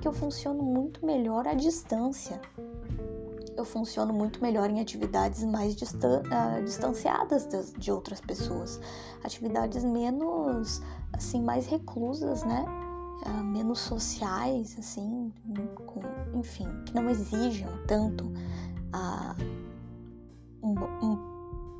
que 0.00 0.08
eu 0.08 0.12
funciono 0.12 0.62
muito 0.62 1.04
melhor 1.04 1.46
à 1.46 1.54
distância. 1.54 2.40
Eu 3.56 3.64
funciono 3.64 4.12
muito 4.12 4.42
melhor 4.42 4.68
em 4.68 4.80
atividades 4.80 5.44
mais 5.44 5.76
distan 5.76 6.22
uh, 6.22 6.64
distanciadas 6.64 7.46
de, 7.46 7.78
de 7.78 7.92
outras 7.92 8.20
pessoas, 8.20 8.80
atividades 9.22 9.84
menos, 9.84 10.82
assim, 11.12 11.40
mais 11.40 11.66
reclusas, 11.66 12.42
né? 12.42 12.64
Uh, 13.26 13.44
menos 13.44 13.78
sociais, 13.78 14.76
assim, 14.76 15.32
com, 15.86 16.00
enfim, 16.36 16.66
que 16.84 16.94
não 16.94 17.08
exijam 17.08 17.70
tanto 17.86 18.24
uh, 18.24 19.64
um, 20.60 20.74
um 21.00 21.33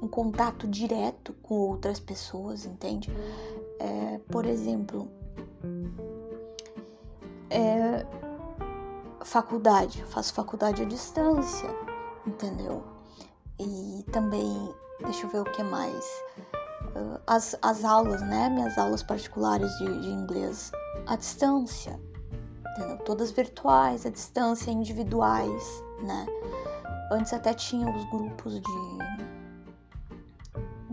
um 0.05 0.09
contato 0.09 0.69
direto 0.69 1.33
com 1.43 1.55
outras 1.55 1.99
pessoas, 1.99 2.65
entende? 2.67 3.11
É, 3.81 4.21
por 4.31 4.45
exemplo, 4.45 5.09
é, 7.51 8.07
faculdade, 9.25 10.01
eu 10.01 10.07
faço 10.07 10.35
faculdade 10.35 10.83
à 10.83 10.85
distância, 10.85 11.69
entendeu? 12.27 12.85
E 13.59 14.05
também, 14.13 14.75
deixa 15.01 15.27
eu 15.27 15.31
ver 15.31 15.41
o 15.41 15.45
que 15.45 15.63
mais. 15.63 16.05
Ah, 16.95 17.21
as, 17.27 17.57
as 17.63 17.85
aulas, 17.85 18.21
né? 18.23 18.49
Minhas 18.51 18.77
aulas 18.77 19.03
particulares 19.03 19.71
de, 19.79 20.01
de 20.01 20.09
inglês 20.11 20.71
à 21.07 21.17
distância, 21.17 21.99
entendeu? 22.73 22.99
Todas 22.99 23.31
virtuais, 23.31 24.05
à 24.05 24.11
distância, 24.11 24.71
individuais, 24.71 25.83
né? 26.03 26.27
Antes 27.11 27.33
até 27.33 27.55
tinha 27.55 27.89
os 27.89 28.05
grupos 28.11 28.61
de 28.61 29.04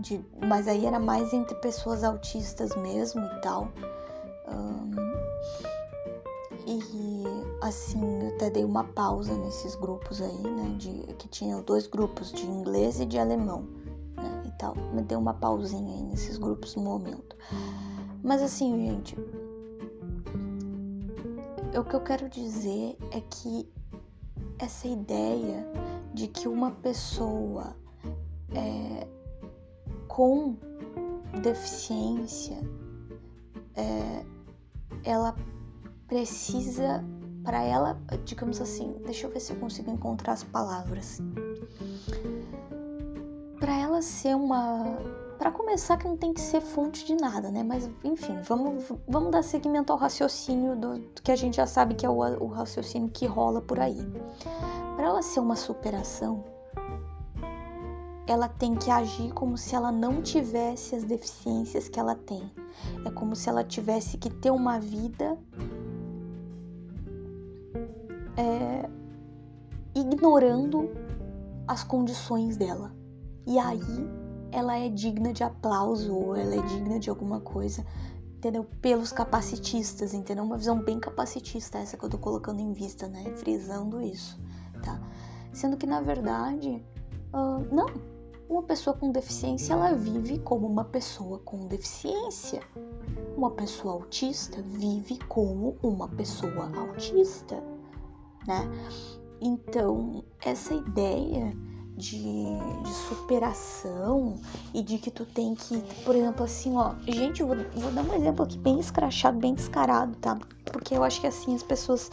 de, 0.02 0.20
mas 0.40 0.66
aí 0.66 0.84
era 0.84 0.98
mais 0.98 1.32
entre 1.32 1.54
pessoas 1.56 2.02
autistas 2.04 2.74
mesmo 2.76 3.24
e 3.24 3.40
tal. 3.40 3.68
Um, 4.48 4.90
e 6.66 7.24
assim, 7.62 8.00
eu 8.22 8.34
até 8.34 8.50
dei 8.50 8.64
uma 8.64 8.84
pausa 8.84 9.34
nesses 9.34 9.74
grupos 9.76 10.20
aí, 10.20 10.42
né? 10.42 10.74
De, 10.76 11.14
que 11.14 11.28
tinham 11.28 11.62
dois 11.62 11.86
grupos 11.86 12.32
de 12.32 12.44
inglês 12.44 13.00
e 13.00 13.06
de 13.06 13.18
alemão, 13.18 13.62
né? 14.16 14.42
E 14.44 14.50
tal. 14.58 14.74
Me 14.92 15.02
dei 15.02 15.16
uma 15.16 15.34
pausinha 15.34 15.94
aí 15.94 16.02
nesses 16.02 16.36
grupos 16.36 16.74
no 16.74 16.82
momento. 16.82 17.36
Mas 18.22 18.42
assim, 18.42 18.86
gente, 18.86 19.16
o 21.78 21.84
que 21.84 21.94
eu 21.94 22.00
quero 22.00 22.28
dizer 22.28 22.96
é 23.12 23.20
que 23.20 23.68
essa 24.58 24.86
ideia 24.86 25.66
de 26.12 26.28
que 26.28 26.46
uma 26.46 26.70
pessoa 26.70 27.74
é, 28.54 29.06
com 30.12 30.56
deficiência, 31.40 32.58
é, 33.74 34.22
ela 35.04 35.34
precisa, 36.06 37.02
para 37.42 37.62
ela, 37.62 37.98
digamos 38.26 38.60
assim, 38.60 38.94
deixa 39.06 39.26
eu 39.26 39.30
ver 39.30 39.40
se 39.40 39.54
eu 39.54 39.58
consigo 39.58 39.90
encontrar 39.90 40.34
as 40.34 40.44
palavras. 40.44 41.18
Para 43.58 43.74
ela 43.74 44.02
ser 44.02 44.36
uma. 44.36 44.98
Para 45.38 45.50
começar, 45.50 45.96
que 45.96 46.06
não 46.06 46.16
tem 46.16 46.34
que 46.34 46.40
ser 46.42 46.60
fonte 46.60 47.06
de 47.06 47.16
nada, 47.16 47.50
né? 47.50 47.62
Mas, 47.62 47.90
enfim, 48.04 48.38
vamos, 48.46 48.84
vamos 49.08 49.30
dar 49.30 49.42
seguimento 49.42 49.92
ao 49.92 49.98
raciocínio 49.98 50.76
do, 50.76 50.98
do 50.98 51.22
que 51.22 51.32
a 51.32 51.36
gente 51.36 51.56
já 51.56 51.66
sabe 51.66 51.94
que 51.94 52.04
é 52.04 52.10
o, 52.10 52.18
o 52.18 52.46
raciocínio 52.48 53.08
que 53.08 53.24
rola 53.24 53.62
por 53.62 53.80
aí. 53.80 54.06
Para 54.94 55.06
ela 55.06 55.22
ser 55.22 55.40
uma 55.40 55.56
superação, 55.56 56.44
ela 58.26 58.48
tem 58.48 58.74
que 58.74 58.90
agir 58.90 59.32
como 59.32 59.56
se 59.56 59.74
ela 59.74 59.90
não 59.90 60.22
tivesse 60.22 60.94
as 60.94 61.04
deficiências 61.04 61.88
que 61.88 61.98
ela 61.98 62.14
tem. 62.14 62.50
É 63.04 63.10
como 63.10 63.34
se 63.34 63.48
ela 63.48 63.64
tivesse 63.64 64.16
que 64.16 64.30
ter 64.30 64.50
uma 64.50 64.78
vida 64.78 65.36
é, 68.36 68.88
ignorando 69.94 70.90
as 71.66 71.82
condições 71.82 72.56
dela. 72.56 72.94
E 73.46 73.58
aí 73.58 73.80
ela 74.50 74.78
é 74.78 74.88
digna 74.88 75.32
de 75.32 75.42
aplauso 75.42 76.14
ou 76.14 76.36
ela 76.36 76.54
é 76.54 76.62
digna 76.62 76.98
de 76.98 77.10
alguma 77.10 77.40
coisa, 77.40 77.84
entendeu? 78.36 78.64
Pelos 78.80 79.10
capacitistas, 79.10 80.14
entendeu? 80.14 80.44
Uma 80.44 80.58
visão 80.58 80.78
bem 80.78 81.00
capacitista 81.00 81.78
essa 81.78 81.96
que 81.96 82.04
eu 82.04 82.10
tô 82.10 82.18
colocando 82.18 82.60
em 82.60 82.72
vista, 82.72 83.08
né? 83.08 83.24
Frisando 83.36 84.00
isso, 84.00 84.38
tá? 84.82 85.00
Sendo 85.52 85.76
que 85.76 85.86
na 85.86 86.00
verdade, 86.00 86.84
uh, 87.32 87.74
não, 87.74 87.86
uma 88.52 88.62
pessoa 88.62 88.94
com 88.94 89.10
deficiência 89.10 89.72
ela 89.72 89.94
vive 89.94 90.38
como 90.40 90.66
uma 90.66 90.84
pessoa 90.84 91.38
com 91.38 91.66
deficiência. 91.66 92.60
Uma 93.36 93.50
pessoa 93.50 93.94
autista 93.94 94.62
vive 94.62 95.18
como 95.26 95.76
uma 95.82 96.06
pessoa 96.08 96.70
autista, 96.76 97.62
né? 98.46 98.68
Então, 99.40 100.22
essa 100.44 100.74
ideia 100.74 101.52
de, 101.96 102.22
de, 102.82 102.92
superação 103.08 104.38
e 104.72 104.82
de 104.82 104.98
que 104.98 105.10
tu 105.10 105.24
tem 105.24 105.54
que, 105.54 105.82
por 106.04 106.14
exemplo, 106.14 106.44
assim, 106.44 106.76
ó, 106.76 106.94
gente, 107.06 107.40
eu 107.40 107.48
vou, 107.48 107.56
vou, 107.56 107.90
dar 107.90 108.02
um 108.02 108.14
exemplo 108.14 108.44
aqui 108.44 108.58
bem 108.58 108.78
escrachado, 108.78 109.38
bem 109.38 109.54
descarado, 109.54 110.14
tá? 110.16 110.38
Porque 110.66 110.94
eu 110.94 111.02
acho 111.02 111.20
que 111.20 111.26
assim 111.26 111.54
as 111.54 111.62
pessoas 111.62 112.10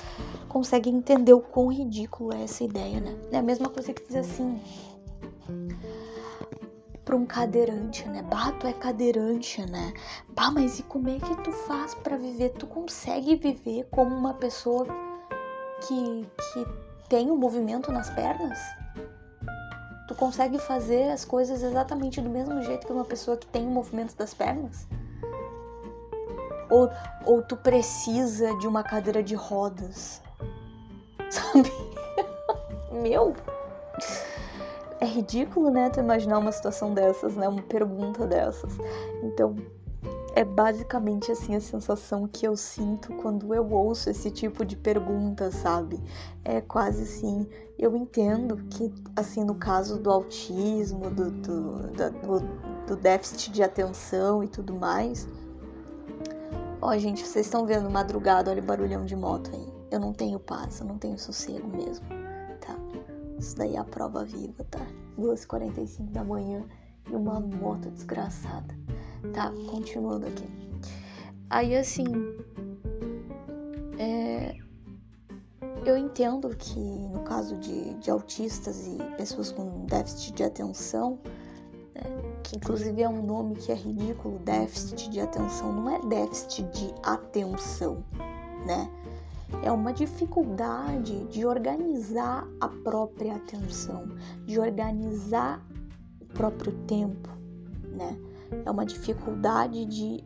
conseguem 0.47 0.95
entender 0.95 1.33
o 1.33 1.41
quão 1.41 1.67
ridículo 1.67 2.33
é 2.33 2.43
essa 2.43 2.63
ideia, 2.63 2.99
né? 2.99 3.17
É 3.31 3.37
a 3.37 3.43
mesma 3.43 3.69
coisa 3.69 3.93
que 3.93 4.05
diz 4.07 4.15
assim 4.15 4.59
para 7.09 7.17
um 7.17 7.25
cadeirante, 7.25 8.07
né? 8.07 8.21
Bah, 8.21 8.51
tu 8.59 8.67
é 8.67 8.73
cadeirante, 8.73 9.65
né? 9.65 9.91
Bah, 10.35 10.51
mas 10.51 10.77
e 10.77 10.83
como 10.83 11.09
é 11.09 11.17
que 11.17 11.35
tu 11.37 11.51
faz 11.51 11.95
para 11.95 12.15
viver? 12.15 12.49
Tu 12.49 12.67
consegue 12.67 13.35
viver 13.35 13.87
como 13.89 14.15
uma 14.15 14.35
pessoa 14.35 14.85
que, 15.87 16.29
que 16.53 16.67
tem 17.09 17.31
o 17.31 17.33
um 17.33 17.37
movimento 17.37 17.91
nas 17.91 18.11
pernas? 18.11 18.59
Tu 20.07 20.13
consegue 20.13 20.59
fazer 20.59 21.09
as 21.09 21.25
coisas 21.25 21.63
exatamente 21.63 22.21
do 22.21 22.29
mesmo 22.29 22.61
jeito 22.61 22.85
que 22.85 22.93
uma 22.93 23.05
pessoa 23.05 23.35
que 23.35 23.47
tem 23.47 23.65
o 23.65 23.69
um 23.69 23.73
movimento 23.73 24.15
das 24.15 24.35
pernas? 24.35 24.87
Ou, 26.69 26.91
ou 27.25 27.41
tu 27.41 27.57
precisa 27.57 28.55
de 28.57 28.67
uma 28.67 28.83
cadeira 28.83 29.23
de 29.23 29.33
rodas? 29.33 30.21
Sabe? 31.31 31.71
Meu! 32.91 33.33
É 34.99 35.05
ridículo, 35.05 35.69
né, 35.69 35.89
tu 35.89 35.99
imaginar 35.99 36.37
uma 36.39 36.51
situação 36.51 36.93
dessas, 36.93 37.35
né, 37.35 37.47
uma 37.47 37.61
pergunta 37.61 38.27
dessas. 38.27 38.77
Então, 39.23 39.55
é 40.35 40.43
basicamente 40.43 41.31
assim 41.31 41.55
a 41.55 41.61
sensação 41.61 42.27
que 42.27 42.45
eu 42.45 42.55
sinto 42.55 43.13
quando 43.15 43.53
eu 43.53 43.67
ouço 43.71 44.09
esse 44.09 44.29
tipo 44.29 44.63
de 44.63 44.75
pergunta, 44.75 45.51
sabe? 45.51 45.99
É 46.45 46.61
quase 46.61 47.03
assim, 47.03 47.47
eu 47.77 47.95
entendo 47.95 48.57
que, 48.69 48.93
assim, 49.15 49.43
no 49.43 49.55
caso 49.55 49.99
do 49.99 50.11
autismo, 50.11 51.09
do, 51.09 51.31
do, 51.31 51.77
do, 51.87 52.39
do 52.87 52.95
déficit 52.95 53.51
de 53.51 53.63
atenção 53.63 54.43
e 54.43 54.47
tudo 54.47 54.73
mais. 54.75 55.27
Ó, 56.81 56.95
gente, 56.97 57.25
vocês 57.25 57.45
estão 57.45 57.65
vendo 57.65 57.89
madrugada, 57.89 58.51
olha 58.51 58.61
o 58.61 58.65
barulhão 58.65 59.05
de 59.05 59.15
moto 59.15 59.51
aí. 59.53 59.67
Eu 59.91 59.99
não 59.99 60.13
tenho 60.13 60.39
paz, 60.39 60.79
eu 60.79 60.85
não 60.85 60.97
tenho 60.97 61.17
sossego 61.17 61.67
mesmo. 61.67 62.05
Isso 63.39 63.55
daí 63.55 63.75
é 63.75 63.79
a 63.79 63.83
prova 63.85 64.25
viva, 64.25 64.63
tá? 64.65 64.85
2h45 65.17 66.11
da 66.11 66.23
manhã 66.23 66.63
e 67.09 67.15
uma 67.15 67.39
moto 67.39 67.89
desgraçada. 67.89 68.75
Tá, 69.33 69.51
continuando 69.69 70.27
aqui. 70.27 70.45
Aí 71.49 71.75
assim. 71.75 72.05
É, 73.97 74.55
eu 75.85 75.97
entendo 75.97 76.49
que 76.55 76.79
no 76.79 77.21
caso 77.23 77.55
de, 77.57 77.93
de 77.95 78.11
autistas 78.11 78.87
e 78.87 78.97
pessoas 79.17 79.51
com 79.51 79.85
déficit 79.85 80.33
de 80.33 80.43
atenção, 80.43 81.19
né, 81.95 82.01
que 82.43 82.57
inclusive 82.57 83.01
é 83.01 83.09
um 83.09 83.21
nome 83.21 83.55
que 83.55 83.71
é 83.71 83.75
ridículo, 83.75 84.39
déficit 84.39 85.09
de 85.09 85.19
atenção, 85.19 85.73
não 85.73 85.89
é 85.89 85.99
déficit 86.07 86.63
de 86.71 86.93
atenção, 87.03 88.03
né? 88.65 88.89
É 89.63 89.71
uma 89.71 89.91
dificuldade 89.91 91.25
de 91.25 91.45
organizar 91.45 92.47
a 92.59 92.67
própria 92.67 93.35
atenção, 93.35 94.07
de 94.45 94.59
organizar 94.59 95.65
o 96.21 96.25
próprio 96.25 96.71
tempo, 96.85 97.29
né? 97.83 98.17
É 98.65 98.71
uma 98.71 98.85
dificuldade 98.85 99.85
de, 99.85 100.23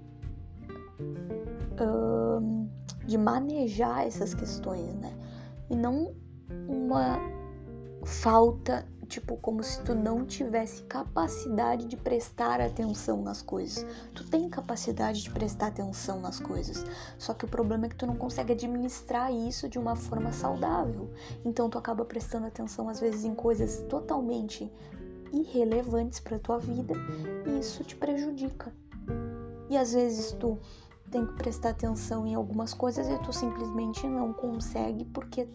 de 3.06 3.18
manejar 3.18 4.06
essas 4.06 4.34
questões, 4.34 4.94
né? 4.96 5.14
E 5.70 5.76
não 5.76 6.14
uma 6.68 7.20
falta 8.06 8.86
tipo 9.06 9.38
como 9.38 9.64
se 9.64 9.82
tu 9.82 9.94
não 9.94 10.26
tivesse 10.26 10.84
capacidade 10.84 11.86
de 11.86 11.98
prestar 11.98 12.62
atenção 12.62 13.22
nas 13.22 13.42
coisas. 13.42 13.86
Tu 14.14 14.24
tem 14.30 14.50
capacidade 14.50 15.22
de 15.24 15.30
prestar 15.30 15.68
atenção 15.68 16.20
nas 16.20 16.40
coisas, 16.40 16.86
só 17.18 17.34
que 17.34 17.46
o 17.46 17.48
problema 17.48 17.86
é 17.86 17.90
que 17.90 17.96
tu 17.96 18.08
não 18.08 18.16
consegue 18.16 18.54
administrar 18.54 19.34
isso 19.34 19.68
de 19.70 19.80
uma 19.80 19.96
forma 19.96 20.32
saudável. 20.32 21.10
Então 21.44 21.70
tu 21.70 21.78
acaba 21.78 22.06
prestando 22.06 22.48
atenção 22.48 22.90
às 22.90 23.00
vezes 23.00 23.24
em 23.24 23.34
coisas 23.34 23.82
totalmente 23.90 24.72
irrelevantes 25.32 26.20
para 26.20 26.38
tua 26.38 26.60
vida 26.60 26.94
e 27.48 27.60
isso 27.60 27.84
te 27.84 27.96
prejudica. 27.96 28.74
E 29.70 29.78
às 29.78 29.94
vezes 29.94 30.32
tu 30.34 30.60
tem 31.10 31.26
que 31.26 31.34
prestar 31.34 31.70
atenção 31.70 32.26
em 32.26 32.36
algumas 32.36 32.74
coisas 32.74 33.08
e 33.08 33.18
tu 33.20 33.34
simplesmente 33.34 34.08
não 34.08 34.34
consegue 34.34 35.06
porque 35.06 35.48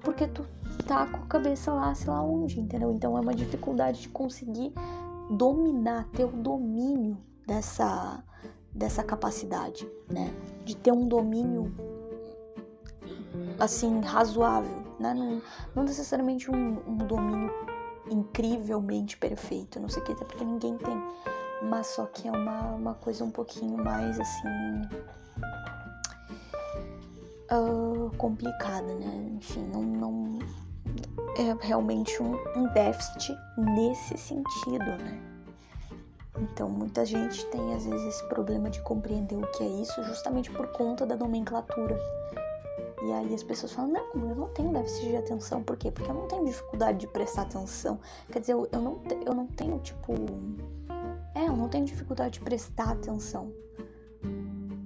porque 0.00 0.28
tu 0.28 0.46
tá 0.82 1.06
com 1.06 1.18
a 1.18 1.26
cabeça 1.26 1.72
lá, 1.72 1.94
sei 1.94 2.08
lá 2.08 2.22
onde, 2.22 2.60
entendeu? 2.60 2.92
Então 2.92 3.16
é 3.16 3.20
uma 3.20 3.34
dificuldade 3.34 4.02
de 4.02 4.08
conseguir 4.08 4.72
dominar, 5.30 6.08
ter 6.10 6.24
o 6.24 6.32
domínio 6.32 7.16
dessa, 7.46 8.22
dessa 8.72 9.02
capacidade, 9.02 9.88
né? 10.10 10.32
De 10.64 10.76
ter 10.76 10.92
um 10.92 11.06
domínio 11.06 11.72
assim, 13.58 14.00
razoável, 14.00 14.82
né? 14.98 15.14
Não, 15.14 15.42
não 15.74 15.84
necessariamente 15.84 16.50
um, 16.50 16.78
um, 16.86 16.96
domínio 16.96 17.52
incrivelmente 18.10 19.16
perfeito, 19.16 19.80
não 19.80 19.88
sei 19.88 20.02
o 20.02 20.04
que, 20.04 20.12
até 20.12 20.24
porque 20.24 20.44
ninguém 20.44 20.76
tem. 20.78 21.02
Mas 21.62 21.86
só 21.88 22.06
que 22.06 22.28
é 22.28 22.30
uma, 22.30 22.72
uma 22.72 22.94
coisa 22.94 23.24
um 23.24 23.30
pouquinho 23.30 23.82
mais 23.82 24.18
assim 24.20 24.82
uh, 27.50 28.10
complicada, 28.18 28.94
né? 28.94 29.30
Enfim, 29.36 29.64
não, 29.72 29.82
não 29.82 30.38
é 31.36 31.56
realmente 31.60 32.22
um, 32.22 32.34
um 32.56 32.72
déficit 32.72 33.36
nesse 33.56 34.16
sentido, 34.16 34.84
né? 34.84 35.20
Então, 36.38 36.68
muita 36.68 37.04
gente 37.04 37.44
tem 37.46 37.74
às 37.74 37.84
vezes 37.84 38.06
esse 38.06 38.24
problema 38.28 38.68
de 38.68 38.80
compreender 38.82 39.36
o 39.36 39.46
que 39.52 39.62
é 39.62 39.66
isso 39.66 40.02
justamente 40.04 40.50
por 40.50 40.66
conta 40.68 41.06
da 41.06 41.16
nomenclatura. 41.16 41.96
E 43.04 43.12
aí 43.12 43.32
as 43.34 43.42
pessoas 43.42 43.72
falam: 43.72 43.92
Não, 43.92 44.28
eu 44.28 44.34
não 44.34 44.48
tenho 44.48 44.72
déficit 44.72 45.08
de 45.10 45.16
atenção. 45.16 45.62
Por 45.62 45.76
quê? 45.76 45.90
Porque 45.90 46.10
eu 46.10 46.14
não 46.14 46.26
tenho 46.26 46.44
dificuldade 46.44 46.98
de 46.98 47.06
prestar 47.06 47.42
atenção. 47.42 48.00
Quer 48.32 48.40
dizer, 48.40 48.52
eu, 48.52 48.68
eu, 48.72 48.80
não, 48.80 49.00
eu 49.24 49.34
não 49.34 49.46
tenho, 49.46 49.78
tipo. 49.78 50.12
É, 51.34 51.46
eu 51.46 51.56
não 51.56 51.68
tenho 51.68 51.84
dificuldade 51.84 52.38
de 52.38 52.40
prestar 52.40 52.90
atenção. 52.92 53.52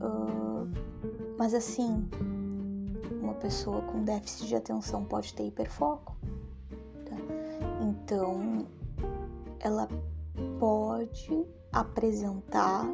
Uh, 0.01 0.69
mas 1.39 1.55
assim, 1.55 2.09
pessoa 3.39 3.81
com 3.83 4.05
déficit 4.05 4.49
de 4.49 4.57
atenção 4.57 5.05
pode 5.05 5.33
ter 5.35 5.47
hiperfoco. 5.47 6.08
Então, 8.11 8.67
ela 9.61 9.87
pode 10.59 11.47
apresentar 11.71 12.87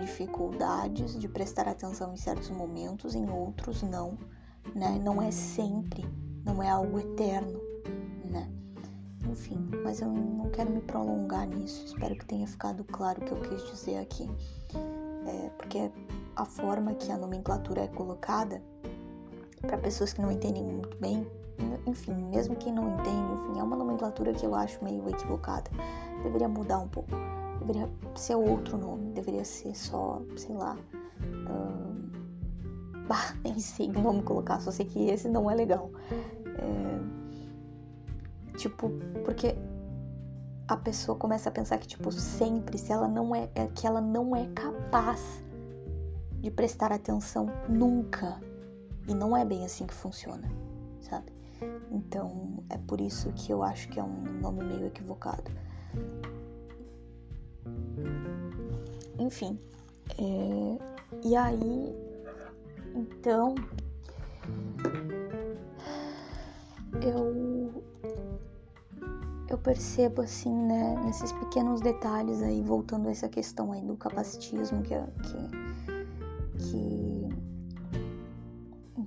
dificuldades 0.00 1.16
de 1.16 1.28
prestar 1.28 1.68
atenção 1.68 2.12
em 2.12 2.16
certos 2.16 2.50
momentos, 2.50 3.14
em 3.14 3.30
outros 3.30 3.84
não, 3.84 4.18
né? 4.74 5.00
Não 5.04 5.22
é 5.22 5.30
sempre, 5.30 6.04
não 6.44 6.60
é 6.60 6.68
algo 6.68 6.98
eterno, 6.98 7.60
né? 8.24 8.50
Enfim, 9.30 9.64
mas 9.84 10.00
eu 10.00 10.08
não 10.08 10.50
quero 10.50 10.72
me 10.72 10.80
prolongar 10.80 11.46
nisso. 11.46 11.84
Espero 11.86 12.16
que 12.16 12.26
tenha 12.26 12.48
ficado 12.48 12.82
claro 12.82 13.22
o 13.22 13.24
que 13.26 13.30
eu 13.30 13.40
quis 13.42 13.64
dizer 13.70 13.98
aqui. 13.98 14.28
É, 14.74 15.50
porque 15.50 15.88
a 16.34 16.44
forma 16.44 16.94
que 16.94 17.12
a 17.12 17.16
nomenclatura 17.16 17.82
é 17.82 17.86
colocada 17.86 18.60
para 19.60 19.78
pessoas 19.78 20.12
que 20.12 20.20
não 20.20 20.32
entendem 20.32 20.64
muito 20.64 20.98
bem, 20.98 21.24
enfim, 21.86 22.14
mesmo 22.14 22.56
quem 22.56 22.72
não 22.72 22.88
entende, 22.94 23.32
enfim, 23.32 23.58
é 23.58 23.62
uma 23.62 23.76
nomenclatura 23.76 24.32
que 24.32 24.44
eu 24.44 24.54
acho 24.54 24.82
meio 24.84 25.08
equivocada. 25.08 25.70
Deveria 26.22 26.48
mudar 26.48 26.78
um 26.78 26.88
pouco. 26.88 27.10
Deveria 27.60 27.88
ser 28.14 28.36
outro 28.36 28.76
nome, 28.78 29.12
deveria 29.12 29.44
ser 29.44 29.74
só, 29.74 30.22
sei 30.36 30.54
lá. 30.54 30.76
Hum, 31.20 32.10
bah, 33.08 33.34
nem 33.42 33.58
sei 33.58 33.88
o 33.90 34.00
nome 34.00 34.22
colocar, 34.22 34.60
só 34.60 34.70
sei 34.70 34.86
que 34.86 35.08
esse 35.08 35.28
não 35.28 35.50
é 35.50 35.54
legal. 35.54 35.90
É, 36.58 36.98
tipo, 38.56 38.90
porque 39.24 39.56
a 40.68 40.76
pessoa 40.76 41.16
começa 41.16 41.48
a 41.48 41.52
pensar 41.52 41.78
que, 41.78 41.88
tipo, 41.88 42.12
sempre, 42.12 42.76
se 42.76 42.92
ela 42.92 43.08
não 43.08 43.34
é, 43.34 43.48
é 43.54 43.66
que 43.68 43.86
ela 43.86 44.00
não 44.00 44.36
é 44.36 44.46
capaz 44.48 45.42
de 46.40 46.50
prestar 46.50 46.92
atenção 46.92 47.50
nunca 47.68 48.38
e 49.08 49.14
não 49.14 49.36
é 49.36 49.44
bem 49.44 49.64
assim 49.64 49.86
que 49.86 49.94
funciona, 49.94 50.48
sabe? 51.00 51.37
Então 51.90 52.62
é 52.70 52.78
por 52.78 53.00
isso 53.00 53.32
que 53.32 53.52
eu 53.52 53.62
acho 53.62 53.88
que 53.88 53.98
é 53.98 54.04
um 54.04 54.40
nome 54.40 54.64
meio 54.64 54.86
equivocado. 54.86 55.50
Enfim, 59.18 59.58
é... 60.18 60.78
e 61.24 61.34
aí, 61.34 61.94
então, 62.94 63.54
eu 67.02 67.58
eu 69.48 69.56
percebo 69.56 70.20
assim, 70.20 70.54
né, 70.54 70.94
nesses 71.04 71.32
pequenos 71.32 71.80
detalhes 71.80 72.42
aí, 72.42 72.62
voltando 72.62 73.08
a 73.08 73.10
essa 73.10 73.28
questão 73.28 73.72
aí 73.72 73.80
do 73.80 73.96
capacitismo 73.96 74.82
que, 74.82 74.94
que, 75.22 76.64
que 76.64 77.07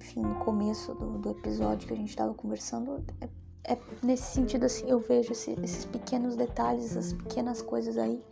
enfim, 0.02 0.22
no 0.22 0.36
começo 0.36 0.94
do, 0.96 1.20
do 1.20 1.30
episódio 1.30 1.88
que 1.88 1.94
a 1.94 1.98
gente 1.98 2.10
estava 2.10 2.34
conversando, 2.34 3.04
é, 3.22 3.74
é, 3.74 3.78
nesse 4.02 4.34
sentido 4.34 4.66
assim, 4.66 4.90
eu 4.90 5.00
vejo 5.00 5.32
esse, 5.32 5.52
esses 5.64 5.86
pequenos 5.86 6.36
detalhes, 6.36 6.86
essas 6.86 7.14
pequenas 7.14 7.62
coisas 7.62 7.98
aí, 7.98 8.24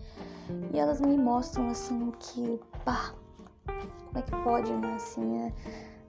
e 0.73 0.79
elas 0.79 0.99
me 0.99 1.15
mostram 1.15 1.69
assim 1.69 2.11
que, 2.19 2.59
pá, 2.83 3.13
como 3.67 4.17
é 4.17 4.21
que 4.23 4.31
pode, 4.43 4.73
né? 4.73 4.95
Assim, 4.95 5.37
é, 5.37 5.53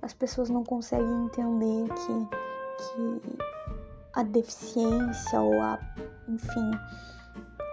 as 0.01 0.15
pessoas 0.15 0.49
não 0.49 0.65
conseguem 0.65 1.27
entender 1.27 1.89
que, 1.95 2.29
que 2.79 3.39
a 4.15 4.23
deficiência 4.23 5.41
ou 5.43 5.61
a, 5.61 5.79
enfim, 6.27 6.71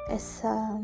essa 0.10 0.82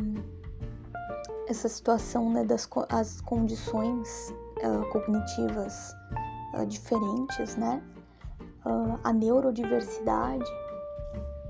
essa 1.50 1.68
situação 1.68 2.32
né, 2.32 2.46
das 2.46 2.70
as 2.88 3.20
condições 3.20 4.34
uh, 4.64 4.90
cognitivas 4.94 5.94
uh, 6.54 6.66
diferentes, 6.66 7.56
né? 7.56 7.82
Uh, 8.66 8.98
a 9.04 9.12
neurodiversidade, 9.12 10.50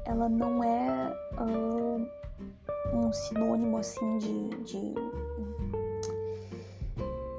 ela 0.05 0.27
não 0.27 0.63
é 0.63 1.15
uh, 1.39 2.95
um 2.95 3.11
sinônimo 3.11 3.77
assim 3.77 4.17
de, 4.17 4.49
de, 4.63 4.93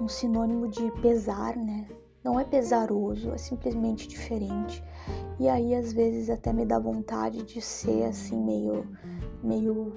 um 0.00 0.08
sinônimo 0.08 0.68
de 0.68 0.90
pesar, 1.00 1.56
né? 1.56 1.88
Não 2.22 2.38
é 2.40 2.44
pesaroso, 2.44 3.32
é 3.32 3.38
simplesmente 3.38 4.08
diferente. 4.08 4.82
E 5.38 5.48
aí 5.48 5.74
às 5.74 5.92
vezes 5.92 6.30
até 6.30 6.52
me 6.52 6.64
dá 6.64 6.78
vontade 6.78 7.42
de 7.42 7.60
ser 7.60 8.04
assim 8.04 8.40
meio 8.42 8.86
meio 9.42 9.92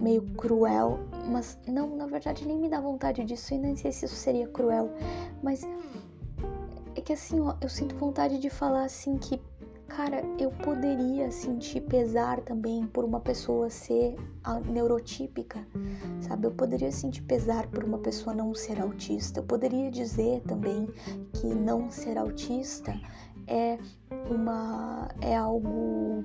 meio 0.00 0.22
cruel, 0.34 1.00
mas 1.28 1.58
não, 1.66 1.96
na 1.96 2.06
verdade 2.06 2.46
nem 2.46 2.56
me 2.56 2.68
dá 2.68 2.80
vontade 2.80 3.24
disso 3.24 3.52
e 3.54 3.58
nem 3.58 3.74
sei 3.74 3.90
se 3.90 4.04
isso 4.04 4.14
seria 4.14 4.46
cruel, 4.46 4.90
mas 5.42 5.66
é 6.98 7.00
que 7.00 7.12
assim, 7.12 7.40
ó, 7.40 7.54
eu 7.60 7.68
sinto 7.68 7.94
vontade 7.94 8.38
de 8.38 8.50
falar 8.50 8.84
assim 8.84 9.16
que, 9.18 9.40
cara, 9.86 10.20
eu 10.36 10.50
poderia 10.50 11.30
sentir 11.30 11.82
pesar 11.82 12.40
também 12.40 12.86
por 12.88 13.04
uma 13.04 13.20
pessoa 13.20 13.70
ser 13.70 14.16
neurotípica, 14.66 15.64
sabe? 16.20 16.48
Eu 16.48 16.50
poderia 16.50 16.90
sentir 16.90 17.22
pesar 17.22 17.68
por 17.68 17.84
uma 17.84 17.98
pessoa 17.98 18.34
não 18.34 18.52
ser 18.52 18.80
autista. 18.80 19.38
Eu 19.38 19.44
poderia 19.44 19.90
dizer 19.92 20.42
também 20.42 20.88
que 21.34 21.46
não 21.46 21.88
ser 21.88 22.18
autista 22.18 22.92
é 23.46 23.78
uma 24.28 25.08
é 25.20 25.36
algo 25.36 26.24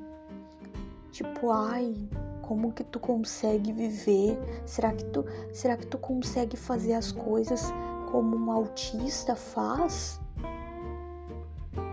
tipo, 1.11 1.51
ai, 1.51 1.95
como 2.41 2.73
que 2.73 2.83
tu 2.83 2.99
consegue 2.99 3.71
viver? 3.71 4.39
Será 4.65 4.91
que 4.91 5.05
tu 5.05 5.23
será 5.53 5.77
que 5.77 5.85
tu 5.85 5.99
consegue 5.99 6.57
fazer 6.57 6.93
as 6.93 7.11
coisas 7.11 7.71
como 8.11 8.35
um 8.35 8.51
autista 8.51 9.35
faz? 9.35 10.22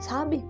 Sabe? 0.01 0.45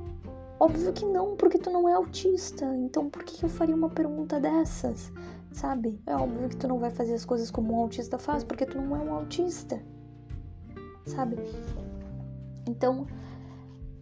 Óbvio 0.59 0.93
que 0.93 1.07
não, 1.07 1.37
porque 1.37 1.59
tu 1.59 1.71
não 1.71 1.89
é 1.89 1.95
autista. 1.95 2.65
Então 2.77 3.09
por 3.09 3.25
que 3.25 3.45
eu 3.45 3.49
faria 3.49 3.75
uma 3.75 3.89
pergunta 3.89 4.39
dessas? 4.39 5.13
Sabe? 5.53 6.01
É 6.07 6.15
óbvio 6.15 6.49
que 6.49 6.57
tu 6.57 6.69
não 6.69 6.79
vai 6.79 6.91
fazer 6.91 7.15
as 7.15 7.25
coisas 7.25 7.51
como 7.51 7.75
um 7.75 7.81
autista 7.81 8.19
faz, 8.19 8.45
porque 8.45 8.67
tu 8.67 8.81
não 8.81 8.97
é 8.97 9.01
um 9.01 9.15
autista. 9.15 9.83
Sabe? 11.07 11.37
Então, 12.69 13.07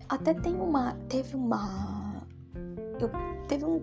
até 0.08 0.34
tem 0.34 0.54
uma. 0.54 0.94
Teve 1.08 1.36
uma. 1.36 2.26
Eu, 3.00 3.10
teve 3.46 3.64
um, 3.64 3.82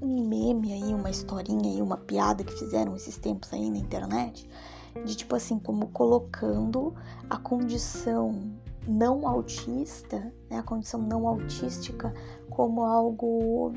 um 0.00 0.28
meme 0.28 0.72
aí, 0.72 0.94
uma 0.94 1.10
historinha 1.10 1.70
aí, 1.70 1.80
uma 1.80 1.96
piada 1.96 2.44
que 2.44 2.52
fizeram 2.52 2.94
esses 2.94 3.16
tempos 3.16 3.52
aí 3.52 3.70
na 3.70 3.78
internet. 3.78 4.48
De 5.04 5.16
tipo 5.16 5.34
assim, 5.34 5.58
como 5.58 5.88
colocando 5.88 6.94
a 7.30 7.38
condição 7.38 8.52
não 8.86 9.26
autista, 9.26 10.32
né, 10.50 10.58
a 10.58 10.62
condição 10.62 11.00
não 11.00 11.26
autística, 11.26 12.12
como 12.50 12.84
algo 12.84 13.72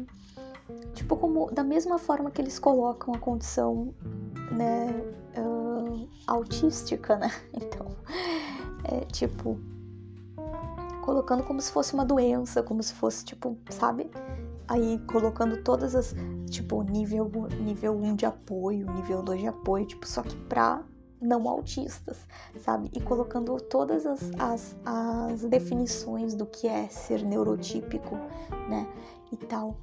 tipo 0.94 1.16
como 1.16 1.52
da 1.52 1.64
mesma 1.64 2.00
forma 2.00 2.32
que 2.32 2.42
eles 2.42 2.58
colocam 2.58 3.14
a 3.14 3.20
condição 3.20 3.94
né 4.52 4.88
uh, 5.38 6.10
autística, 6.28 7.18
né? 7.18 7.32
Então 7.54 7.88
é 8.84 9.02
tipo 9.06 9.60
colocando 11.04 11.44
como 11.44 11.62
se 11.62 11.72
fosse 11.72 11.94
uma 11.94 12.04
doença, 12.04 12.64
como 12.64 12.82
se 12.82 12.94
fosse 12.94 13.24
tipo, 13.24 13.56
sabe? 13.70 14.10
Aí 14.68 15.00
colocando 15.08 15.58
todas 15.58 15.94
as 15.96 16.16
tipo 16.50 16.82
nível 16.82 17.30
nível 17.60 17.96
1 17.96 18.16
de 18.16 18.26
apoio, 18.26 18.92
nível 18.92 19.22
2 19.22 19.42
de 19.42 19.48
apoio, 19.48 19.86
tipo 19.86 20.08
só 20.08 20.24
que 20.24 20.36
pra 20.36 20.84
não 21.26 21.48
autistas, 21.50 22.18
sabe? 22.60 22.90
E 22.94 23.02
colocando 23.02 23.60
todas 23.60 24.06
as, 24.06 24.32
as, 24.40 24.76
as 24.86 25.42
definições 25.42 26.36
do 26.36 26.46
que 26.46 26.68
é 26.68 26.88
ser 26.88 27.24
neurotípico, 27.24 28.16
né? 28.70 28.88
E 29.32 29.38
tal. 29.38 29.76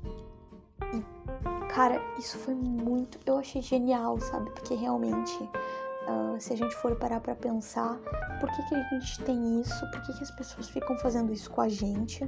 E, 0.93 1.73
cara, 1.73 2.01
isso 2.19 2.39
foi 2.39 2.55
muito. 2.55 3.19
Eu 3.27 3.39
achei 3.39 3.61
genial, 3.61 4.19
sabe? 4.21 4.51
Porque 4.51 4.75
realmente, 4.75 5.37
uh, 5.43 6.41
se 6.41 6.53
a 6.53 6.57
gente 6.57 6.75
for 6.77 6.95
parar 6.97 7.21
pra 7.21 7.35
pensar, 7.35 7.99
por 8.41 8.51
que, 8.53 8.63
que 8.69 8.75
a 8.75 8.83
gente 8.91 9.23
tem 9.25 9.61
isso? 9.61 9.91
Por 9.91 10.03
que, 10.03 10.13
que 10.15 10.23
as 10.23 10.31
pessoas 10.31 10.69
ficam 10.69 10.97
fazendo 10.99 11.33
isso 11.33 11.51
com 11.51 11.61
a 11.61 11.69
gente? 11.69 12.25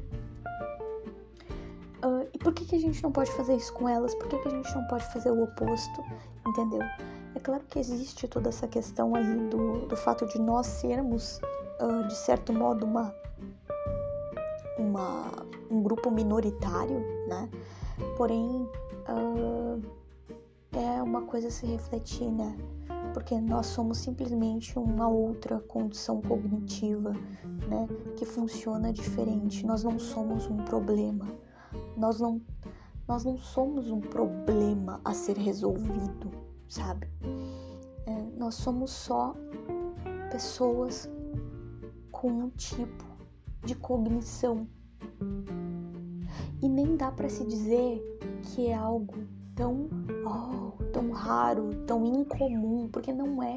Uh, 2.05 2.29
e 2.35 2.38
por 2.38 2.53
que, 2.53 2.66
que 2.66 2.77
a 2.77 2.81
gente 2.81 3.03
não 3.03 3.11
pode 3.11 3.31
fazer 3.33 3.57
isso 3.57 3.72
com 3.72 3.88
elas? 3.88 4.14
Por 4.16 4.29
que, 4.29 4.38
que 4.38 4.48
a 4.48 4.50
gente 4.50 4.74
não 4.74 4.87
pode 4.88 5.11
fazer 5.12 5.31
o 5.31 5.42
oposto? 5.42 6.05
Entendeu? 6.46 6.83
É 7.34 7.40
claro 7.40 7.64
que 7.68 7.80
existe 7.80 8.28
toda 8.28 8.48
essa 8.48 8.68
questão 8.68 9.14
aí 9.16 9.36
do, 9.48 9.86
do 9.86 9.96
fato 9.96 10.24
de 10.26 10.40
nós 10.40 10.66
sermos, 10.68 11.40
uh, 11.80 12.06
de 12.06 12.14
certo 12.14 12.52
modo, 12.52 12.86
uma, 12.86 13.12
uma, 14.78 15.44
um 15.68 15.82
grupo 15.82 16.12
minoritário, 16.12 17.00
né? 17.26 17.50
Porém, 18.16 18.68
uh, 19.08 19.82
é 20.72 21.02
uma 21.02 21.22
coisa 21.22 21.48
a 21.48 21.50
se 21.50 21.66
refletir, 21.66 22.30
né? 22.30 22.56
Porque 23.12 23.40
nós 23.40 23.66
somos 23.66 23.98
simplesmente 23.98 24.78
uma 24.78 25.08
outra 25.08 25.58
condição 25.58 26.22
cognitiva, 26.22 27.12
né? 27.68 27.88
Que 28.16 28.24
funciona 28.24 28.92
diferente. 28.92 29.66
Nós 29.66 29.82
não 29.82 29.98
somos 29.98 30.46
um 30.46 30.58
problema. 30.58 31.26
Nós 31.96 32.20
não, 32.20 32.40
nós 33.08 33.24
não 33.24 33.36
somos 33.36 33.90
um 33.90 34.00
problema 34.00 35.00
a 35.04 35.12
ser 35.12 35.36
resolvido 35.36 36.43
sabe? 36.74 37.08
É, 38.06 38.37
nós 38.37 38.56
somos 38.56 38.90
só 38.90 39.34
pessoas 40.30 41.08
com 42.10 42.28
um 42.28 42.50
tipo 42.50 43.04
de 43.64 43.76
cognição. 43.76 44.66
E 46.60 46.68
nem 46.68 46.96
dá 46.96 47.12
para 47.12 47.28
se 47.28 47.44
dizer 47.46 48.02
que 48.42 48.66
é 48.66 48.74
algo 48.74 49.14
tão, 49.54 49.88
oh, 50.26 50.82
tão 50.92 51.12
raro, 51.12 51.70
tão 51.87 52.04
incomum, 52.04 52.88
porque 52.88 53.12
não 53.12 53.42
é. 53.42 53.56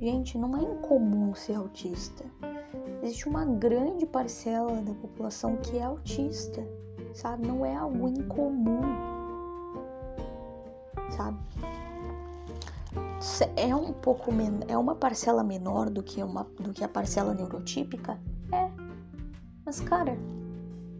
Gente, 0.00 0.38
não 0.38 0.56
é 0.56 0.62
incomum 0.62 1.34
ser 1.34 1.54
autista. 1.54 2.24
Existe 3.02 3.28
uma 3.28 3.44
grande 3.44 4.06
parcela 4.06 4.80
da 4.80 4.94
população 4.94 5.56
que 5.56 5.76
é 5.76 5.82
autista, 5.82 6.62
sabe? 7.14 7.48
Não 7.48 7.66
é 7.66 7.74
algo 7.74 8.08
incomum, 8.08 8.82
sabe? 11.10 11.38
É 13.56 13.74
um 13.74 13.92
pouco 13.92 14.32
é 14.66 14.76
uma 14.76 14.96
parcela 14.96 15.44
menor 15.44 15.88
do 15.88 16.02
que 16.02 16.22
uma 16.22 16.44
do 16.58 16.72
que 16.72 16.82
a 16.82 16.88
parcela 16.88 17.32
neurotípica? 17.32 18.18
É. 18.50 18.68
Mas 19.64 19.80
cara 19.80 20.16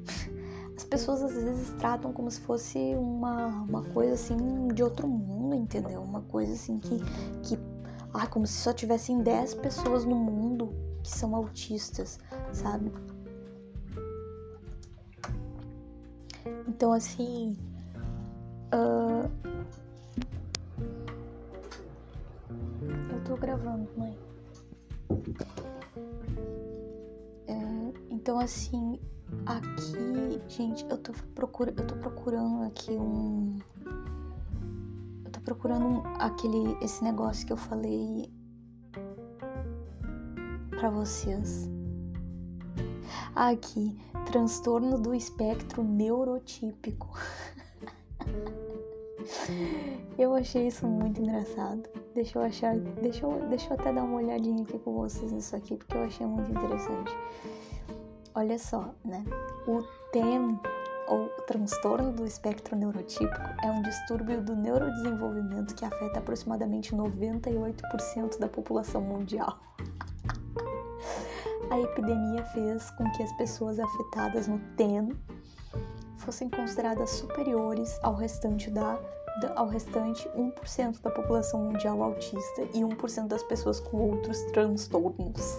as 0.76 0.84
pessoas 0.84 1.22
às 1.22 1.34
vezes 1.34 1.70
tratam 1.78 2.12
como 2.12 2.30
se 2.30 2.40
fosse 2.40 2.78
uma, 2.96 3.48
uma 3.48 3.82
coisa 3.82 4.14
assim 4.14 4.68
de 4.68 4.84
outro 4.84 5.08
mundo 5.08 5.56
entendeu? 5.56 6.00
Uma 6.00 6.22
coisa 6.22 6.52
assim 6.52 6.78
que 6.78 7.00
que 7.42 7.58
ah 8.14 8.26
como 8.26 8.46
se 8.46 8.54
só 8.54 8.72
tivessem 8.72 9.20
10 9.20 9.54
pessoas 9.54 10.04
no 10.04 10.14
mundo 10.14 10.72
que 11.02 11.10
são 11.10 11.34
autistas 11.34 12.20
sabe? 12.52 12.92
Então 16.68 16.92
assim 16.92 17.56
uh, 18.72 19.51
tô 23.32 23.36
gravando, 23.38 23.88
mãe. 23.96 24.18
É, 27.46 27.92
então 28.10 28.38
assim, 28.38 29.00
aqui, 29.46 30.42
gente, 30.48 30.84
eu 30.90 30.98
tô 30.98 31.12
procurando, 31.34 31.80
eu 31.80 31.86
tô 31.86 31.94
procurando 31.96 32.64
aqui 32.64 32.90
um 32.90 33.58
eu 35.24 35.30
tô 35.30 35.40
procurando 35.40 35.86
um, 35.86 36.02
aquele 36.18 36.76
esse 36.82 37.02
negócio 37.02 37.46
que 37.46 37.52
eu 37.54 37.56
falei 37.56 38.30
para 40.70 40.90
vocês. 40.90 41.70
Aqui, 43.34 43.98
transtorno 44.30 45.00
do 45.00 45.14
espectro 45.14 45.82
neurotípico. 45.82 47.08
eu 50.18 50.34
achei 50.34 50.68
isso 50.68 50.86
muito 50.86 51.20
engraçado. 51.20 51.88
Deixa 52.14 52.38
eu 52.38 52.42
achar. 52.42 52.76
Deixa 52.76 53.24
eu, 53.24 53.48
deixa 53.48 53.68
eu 53.72 53.74
até 53.74 53.92
dar 53.92 54.04
uma 54.04 54.18
olhadinha 54.18 54.62
aqui 54.62 54.78
com 54.78 54.92
vocês 54.94 55.32
nisso 55.32 55.56
aqui, 55.56 55.76
porque 55.76 55.96
eu 55.96 56.04
achei 56.04 56.26
muito 56.26 56.50
interessante. 56.50 57.12
Olha 58.34 58.58
só, 58.58 58.94
né? 59.04 59.24
O 59.66 59.82
TEM, 60.10 60.58
ou 61.08 61.28
transtorno 61.46 62.12
do 62.12 62.24
espectro 62.24 62.76
neurotípico, 62.76 63.40
é 63.62 63.70
um 63.70 63.82
distúrbio 63.82 64.42
do 64.42 64.56
neurodesenvolvimento 64.56 65.74
que 65.74 65.84
afeta 65.84 66.18
aproximadamente 66.18 66.94
98% 66.94 68.38
da 68.38 68.48
população 68.48 69.02
mundial. 69.02 69.58
A 71.70 71.80
epidemia 71.80 72.44
fez 72.46 72.90
com 72.92 73.10
que 73.12 73.22
as 73.22 73.32
pessoas 73.36 73.78
afetadas 73.78 74.48
no 74.48 74.58
TEM 74.76 75.10
fossem 76.22 76.48
consideradas 76.48 77.10
superiores 77.10 77.98
ao 78.02 78.14
restante 78.14 78.70
da 78.70 78.98
ao 79.56 79.66
restante 79.66 80.28
1% 80.30 81.00
da 81.00 81.10
população 81.10 81.64
mundial 81.64 82.02
autista 82.02 82.62
e 82.74 82.80
1% 82.80 83.26
das 83.28 83.42
pessoas 83.42 83.80
com 83.80 84.10
outros 84.10 84.40
transtornos. 84.52 85.56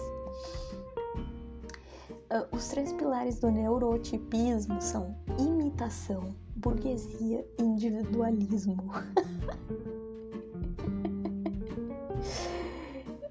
Uh, 2.30 2.56
os 2.56 2.68
três 2.68 2.92
pilares 2.92 3.40
do 3.40 3.50
neurotipismo 3.50 4.80
são 4.80 5.16
imitação, 5.38 6.34
burguesia 6.56 7.44
e 7.58 7.62
individualismo. 7.62 8.92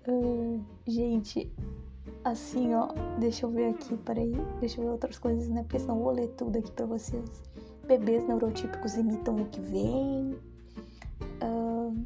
uh, 0.08 0.64
gente, 0.86 1.52
assim 2.24 2.74
ó, 2.74 2.88
deixa 3.20 3.46
eu 3.46 3.50
ver 3.50 3.70
aqui, 3.70 3.96
peraí, 3.98 4.34
deixa 4.60 4.80
eu 4.80 4.86
ver 4.86 4.92
outras 4.92 5.18
coisas, 5.18 5.50
né? 5.50 5.64
Porque 5.64 5.80
senão 5.80 5.98
eu 5.98 6.04
vou 6.04 6.14
ler 6.14 6.28
tudo 6.30 6.58
aqui 6.58 6.72
pra 6.72 6.86
vocês. 6.86 7.44
Bebês 7.88 8.26
neurotípicos 8.28 8.96
imitam 8.96 9.36
o 9.36 9.46
que 9.46 9.60
vem. 9.60 10.38
Uh, 11.42 12.06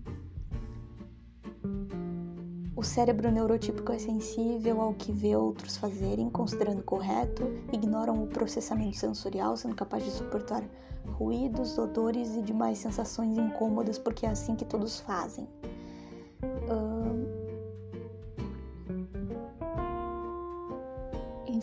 o 2.75 2.83
cérebro 2.83 3.31
neurotípico 3.31 3.91
é 3.91 3.99
sensível 3.99 4.81
ao 4.81 4.93
que 4.93 5.11
vê 5.11 5.35
outros 5.35 5.77
fazerem, 5.77 6.29
considerando 6.29 6.83
correto, 6.83 7.43
ignoram 7.71 8.23
o 8.23 8.27
processamento 8.27 8.97
sensorial, 8.97 9.57
sendo 9.57 9.75
capaz 9.75 10.03
de 10.03 10.11
suportar 10.11 10.63
ruídos, 11.17 11.77
odores 11.77 12.35
e 12.35 12.41
demais 12.41 12.77
sensações 12.77 13.37
incômodas, 13.37 13.97
porque 13.97 14.25
é 14.25 14.29
assim 14.29 14.55
que 14.55 14.65
todos 14.65 14.99
fazem. 14.99 15.47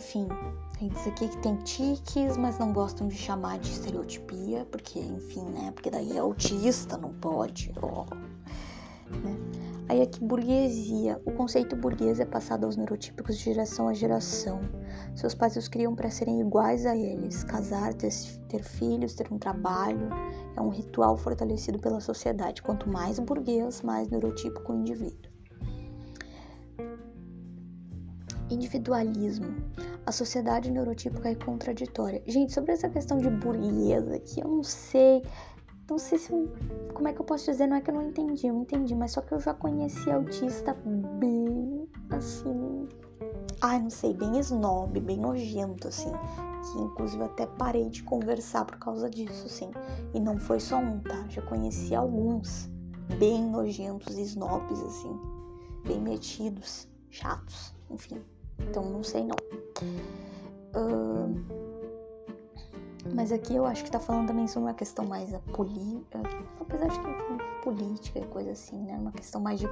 Enfim, 0.05 0.27
tem 0.77 0.89
diz 0.89 1.07
aqui 1.07 1.27
que 1.27 1.37
tem 1.37 1.55
tiques, 1.57 2.37
mas 2.37 2.59
não 2.59 2.71
gostam 2.71 3.07
de 3.07 3.15
chamar 3.15 3.57
de 3.57 3.71
estereotipia, 3.71 4.63
porque, 4.69 4.99
enfim, 4.99 5.43
né? 5.45 5.71
Porque 5.71 5.89
daí 5.89 6.15
é 6.15 6.19
autista, 6.19 6.95
não 6.95 7.11
pode. 7.11 7.73
Oh. 7.81 8.05
Né? 9.15 9.35
Aí 9.89 10.03
aqui, 10.03 10.23
burguesia. 10.23 11.19
O 11.25 11.31
conceito 11.31 11.75
burguês 11.75 12.19
é 12.19 12.25
passado 12.25 12.65
aos 12.65 12.77
neurotípicos 12.77 13.35
de 13.35 13.45
geração 13.45 13.87
a 13.87 13.93
geração. 13.93 14.59
Seus 15.15 15.33
pais 15.33 15.55
os 15.55 15.67
criam 15.67 15.95
para 15.95 16.11
serem 16.11 16.39
iguais 16.39 16.85
a 16.85 16.95
eles. 16.95 17.43
Casar, 17.43 17.91
ter, 17.95 18.11
ter 18.47 18.61
filhos, 18.61 19.15
ter 19.15 19.31
um 19.33 19.39
trabalho. 19.39 20.09
É 20.55 20.61
um 20.61 20.69
ritual 20.69 21.17
fortalecido 21.17 21.79
pela 21.79 21.99
sociedade. 21.99 22.61
Quanto 22.61 22.87
mais 22.87 23.17
burguês, 23.17 23.81
mais 23.81 24.07
neurotípico 24.07 24.71
o 24.71 24.75
indivíduo. 24.75 25.34
Individualismo. 28.49 29.47
A 30.05 30.11
sociedade 30.11 30.69
neurotípica 30.71 31.29
é 31.29 31.35
contraditória. 31.35 32.21
Gente, 32.27 32.53
sobre 32.53 32.73
essa 32.73 32.87
questão 32.89 33.17
de 33.17 33.29
burguesa 33.29 34.15
aqui, 34.15 34.39
eu 34.39 34.47
não 34.47 34.63
sei. 34.63 35.23
Não 35.89 35.97
sei 35.97 36.17
se. 36.17 36.31
como 36.93 37.07
é 37.07 37.13
que 37.13 37.21
eu 37.21 37.25
posso 37.25 37.51
dizer? 37.51 37.67
Não 37.67 37.77
é 37.77 37.81
que 37.81 37.89
eu 37.89 37.95
não 37.95 38.09
entendi, 38.09 38.47
eu 38.47 38.55
entendi, 38.55 38.93
mas 38.95 39.11
só 39.11 39.21
que 39.21 39.33
eu 39.33 39.39
já 39.39 39.53
conheci 39.53 40.11
autista 40.11 40.75
bem. 41.19 41.87
assim. 42.11 42.87
Ai, 43.61 43.81
não 43.81 43.89
sei, 43.89 44.13
bem 44.13 44.37
snob, 44.39 44.99
bem 44.99 45.17
nojento, 45.17 45.87
assim. 45.87 46.11
Que 46.11 46.79
inclusive 46.79 47.23
até 47.23 47.47
parei 47.47 47.89
de 47.89 48.03
conversar 48.03 48.65
por 48.65 48.77
causa 48.77 49.09
disso, 49.09 49.45
assim. 49.47 49.71
E 50.13 50.19
não 50.19 50.37
foi 50.37 50.59
só 50.59 50.77
um, 50.77 50.99
tá? 50.99 51.25
Já 51.29 51.41
conheci 51.41 51.95
alguns 51.95 52.69
bem 53.17 53.43
nojentos 53.43 54.17
snobs, 54.17 54.81
assim. 54.81 55.19
Bem 55.87 55.99
metidos, 55.99 56.87
chatos, 57.09 57.73
enfim. 57.89 58.21
Então 58.59 58.83
não 58.83 59.03
sei 59.03 59.23
não. 59.23 59.35
Uh, 60.75 61.64
mas 63.13 63.31
aqui 63.31 63.55
eu 63.55 63.65
acho 63.65 63.83
que 63.83 63.91
tá 63.91 63.99
falando 63.99 64.27
também 64.27 64.47
sobre 64.47 64.69
uma 64.69 64.75
questão 64.75 65.05
mais 65.05 65.29
política, 65.53 66.21
apesar 66.59 66.87
de 66.87 66.99
que 66.99 67.09
enfim, 67.09 67.37
política 67.65 68.19
e 68.19 68.25
coisa 68.25 68.51
assim, 68.51 68.77
né? 68.83 68.95
Uma 68.95 69.11
questão 69.11 69.41
mais 69.41 69.59
de, 69.59 69.67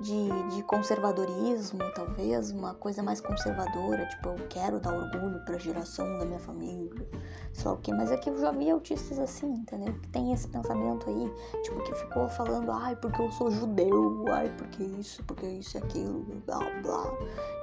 de, 0.00 0.54
de, 0.54 0.62
conservadorismo, 0.64 1.78
talvez, 1.94 2.50
uma 2.50 2.74
coisa 2.74 3.02
mais 3.02 3.20
conservadora, 3.20 4.06
tipo, 4.06 4.28
eu 4.28 4.48
quero 4.48 4.78
dar 4.78 4.92
orgulho 4.92 5.42
pra 5.46 5.56
geração 5.56 6.18
da 6.18 6.24
minha 6.26 6.38
família, 6.38 7.08
sei 7.54 7.64
lá 7.64 7.72
o 7.72 7.76
quê. 7.78 7.92
Mas 7.92 8.12
aqui 8.12 8.28
eu 8.28 8.38
já 8.38 8.52
vi 8.52 8.70
autistas 8.70 9.18
assim, 9.18 9.52
entendeu? 9.54 9.94
Que 9.94 10.08
tem 10.08 10.32
esse 10.32 10.46
pensamento 10.48 11.08
aí, 11.08 11.32
tipo, 11.62 11.82
que 11.82 11.94
ficou 11.94 12.28
falando, 12.28 12.70
ai, 12.70 12.94
porque 12.96 13.22
eu 13.22 13.32
sou 13.32 13.50
judeu, 13.50 14.24
ai, 14.30 14.52
porque 14.58 14.82
isso, 14.82 15.24
porque 15.24 15.46
isso 15.46 15.76
e 15.76 15.78
aquilo, 15.78 16.24
blá, 16.46 16.60
blá. 16.82 17.10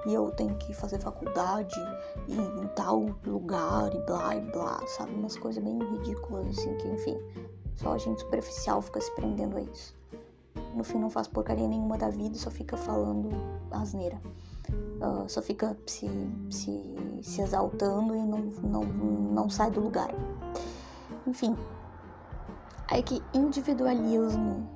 E 0.08 0.14
eu 0.14 0.32
tenho 0.32 0.56
que 0.56 0.74
fazer 0.74 1.00
faculdade 1.00 1.76
em 2.28 2.68
tal 2.76 3.06
lugar 3.26 3.94
e 3.94 4.00
blá 4.06 4.36
e 4.36 4.42
blá, 4.52 4.80
sabe? 4.88 5.07
Sabe? 5.08 5.20
Umas 5.20 5.38
coisas 5.38 5.64
bem 5.64 5.80
ridículas, 5.80 6.48
assim, 6.48 6.74
que 6.76 6.88
enfim, 6.88 7.18
só 7.76 7.94
a 7.94 7.98
gente 7.98 8.22
superficial 8.22 8.82
fica 8.82 9.00
se 9.02 9.12
prendendo 9.16 9.58
a 9.58 9.62
isso. 9.62 9.96
No 10.76 10.84
fim 10.84 11.00
não 11.00 11.10
faz 11.10 11.28
porcaria 11.28 11.68
nenhuma 11.68 11.98
da 11.98 12.10
vida, 12.10 12.36
só 12.36 12.52
fica 12.52 12.76
falando 12.78 13.30
asneira. 13.72 14.20
Uh, 14.70 15.28
só 15.28 15.42
fica 15.42 15.78
se, 15.86 16.10
se, 16.50 16.96
se 17.22 17.42
exaltando 17.42 18.16
e 18.16 18.20
não, 18.20 18.40
não, 18.40 18.84
não 18.84 19.50
sai 19.50 19.72
do 19.72 19.80
lugar. 19.80 20.10
Enfim, 21.26 21.56
aí 22.92 23.02
que 23.02 23.22
individualismo 23.34 24.68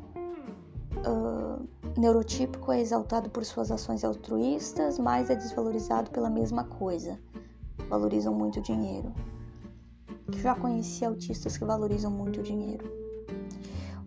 uh, 1.06 1.68
neurotípico 2.00 2.72
é 2.72 2.80
exaltado 2.80 3.30
por 3.30 3.44
suas 3.44 3.72
ações 3.72 4.04
altruístas, 4.04 4.98
mas 4.98 5.30
é 5.30 5.36
desvalorizado 5.36 6.10
pela 6.12 6.30
mesma 6.30 6.64
coisa. 6.64 7.20
Valorizam 7.90 8.34
muito 8.34 8.60
o 8.60 8.62
dinheiro 8.62 9.14
já 10.40 10.56
conheci 10.56 11.04
autistas 11.06 11.58
que 11.58 11.66
valorizam 11.66 12.12
muito 12.12 12.40
o 12.40 12.44
dinheiro. 12.44 13.02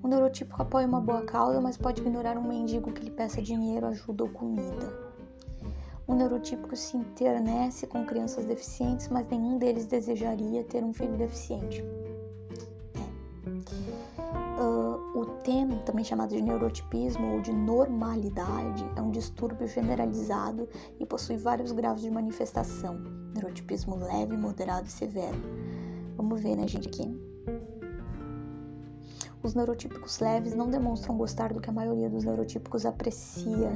O 0.05 0.07
neurotípico 0.07 0.61
apoia 0.61 0.87
uma 0.87 1.01
boa 1.01 1.23
causa, 1.23 1.61
mas 1.63 1.79
pode 1.79 2.03
ignorar 2.03 2.37
um 2.37 2.47
mendigo 2.47 2.93
que 2.93 3.05
lhe 3.05 3.11
peça 3.11 3.41
dinheiro, 3.41 3.87
ajuda 3.87 4.25
ou 4.25 4.29
comida. 4.29 5.15
O 6.07 6.15
neurotípico 6.15 6.77
se 6.77 6.99
internece 6.99 7.87
com 7.87 8.05
crianças 8.05 8.45
deficientes, 8.45 9.09
mas 9.09 9.27
nenhum 9.29 9.57
deles 9.57 9.87
desejaria 9.87 10.63
ter 10.65 10.85
um 10.85 10.93
filho 10.93 11.17
deficiente. 11.17 11.83
Uh, 14.61 15.19
o 15.19 15.25
TEM, 15.43 15.79
também 15.87 16.05
chamado 16.05 16.37
de 16.37 16.43
neurotipismo 16.43 17.37
ou 17.37 17.41
de 17.41 17.55
normalidade, 17.55 18.85
é 18.97 19.01
um 19.01 19.11
distúrbio 19.11 19.67
generalizado 19.67 20.69
e 21.01 21.07
possui 21.07 21.39
vários 21.39 21.73
graus 21.73 22.03
de 22.03 22.11
manifestação: 22.11 22.99
neurotipismo 23.33 23.97
leve, 23.97 24.37
moderado 24.37 24.87
e 24.87 24.91
severo 24.91 25.74
Vamos 26.17 26.41
ver, 26.41 26.57
né, 26.57 26.67
gente, 26.67 26.89
aqui. 26.89 27.35
Os 29.43 29.55
neurotípicos 29.55 30.21
leves 30.21 30.55
não 30.55 30.71
demonstram 30.71 31.19
gostar 31.19 31.53
do 31.53 31.61
que 31.61 31.69
a 31.69 31.73
maioria 31.73 32.09
dos 32.09 32.25
neurotípicos 32.25 32.87
aprecia. 32.87 33.73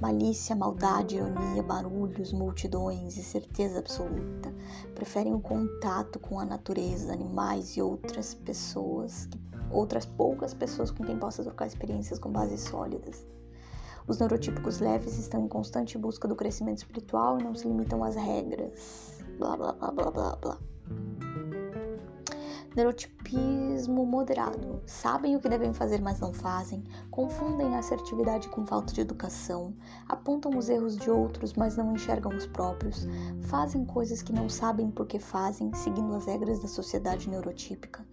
Malícia, 0.00 0.56
maldade, 0.56 1.16
ironia, 1.16 1.62
barulhos, 1.62 2.32
multidões 2.32 3.16
e 3.16 3.22
certeza 3.22 3.78
absoluta. 3.78 4.52
Preferem 4.94 5.34
o 5.34 5.40
contato 5.40 6.18
com 6.18 6.40
a 6.40 6.44
natureza, 6.44 7.12
animais 7.12 7.76
e 7.76 7.82
outras 7.82 8.34
pessoas, 8.34 9.28
outras 9.70 10.06
poucas 10.06 10.52
pessoas 10.52 10.90
com 10.90 11.04
quem 11.04 11.18
possa 11.18 11.44
trocar 11.44 11.66
experiências 11.66 12.18
com 12.18 12.32
bases 12.32 12.62
sólidas. 12.62 13.24
Os 14.08 14.18
neurotípicos 14.18 14.80
leves 14.80 15.16
estão 15.16 15.44
em 15.44 15.48
constante 15.48 15.96
busca 15.96 16.26
do 16.26 16.34
crescimento 16.34 16.78
espiritual 16.78 17.38
e 17.38 17.44
não 17.44 17.54
se 17.54 17.68
limitam 17.68 18.02
às 18.02 18.16
regras. 18.16 19.22
Blá 19.38 19.56
blá 19.56 19.72
blá 19.74 19.92
blá 19.92 20.10
blá 20.10 20.36
blá. 20.36 20.69
Neurotipismo 22.76 24.06
moderado. 24.06 24.80
Sabem 24.86 25.34
o 25.34 25.40
que 25.40 25.48
devem 25.48 25.72
fazer, 25.72 26.00
mas 26.00 26.20
não 26.20 26.32
fazem. 26.32 26.84
Confundem 27.10 27.74
assertividade 27.74 28.48
com 28.48 28.64
falta 28.64 28.92
de 28.92 29.00
educação. 29.00 29.74
Apontam 30.08 30.56
os 30.56 30.68
erros 30.68 30.96
de 30.96 31.10
outros, 31.10 31.54
mas 31.54 31.76
não 31.76 31.92
enxergam 31.92 32.32
os 32.32 32.46
próprios. 32.46 33.08
Fazem 33.42 33.84
coisas 33.84 34.22
que 34.22 34.32
não 34.32 34.48
sabem 34.48 34.88
por 34.88 35.06
que 35.06 35.18
fazem, 35.18 35.74
seguindo 35.74 36.14
as 36.14 36.26
regras 36.26 36.60
da 36.60 36.68
sociedade 36.68 37.28
neurotípica. 37.28 38.06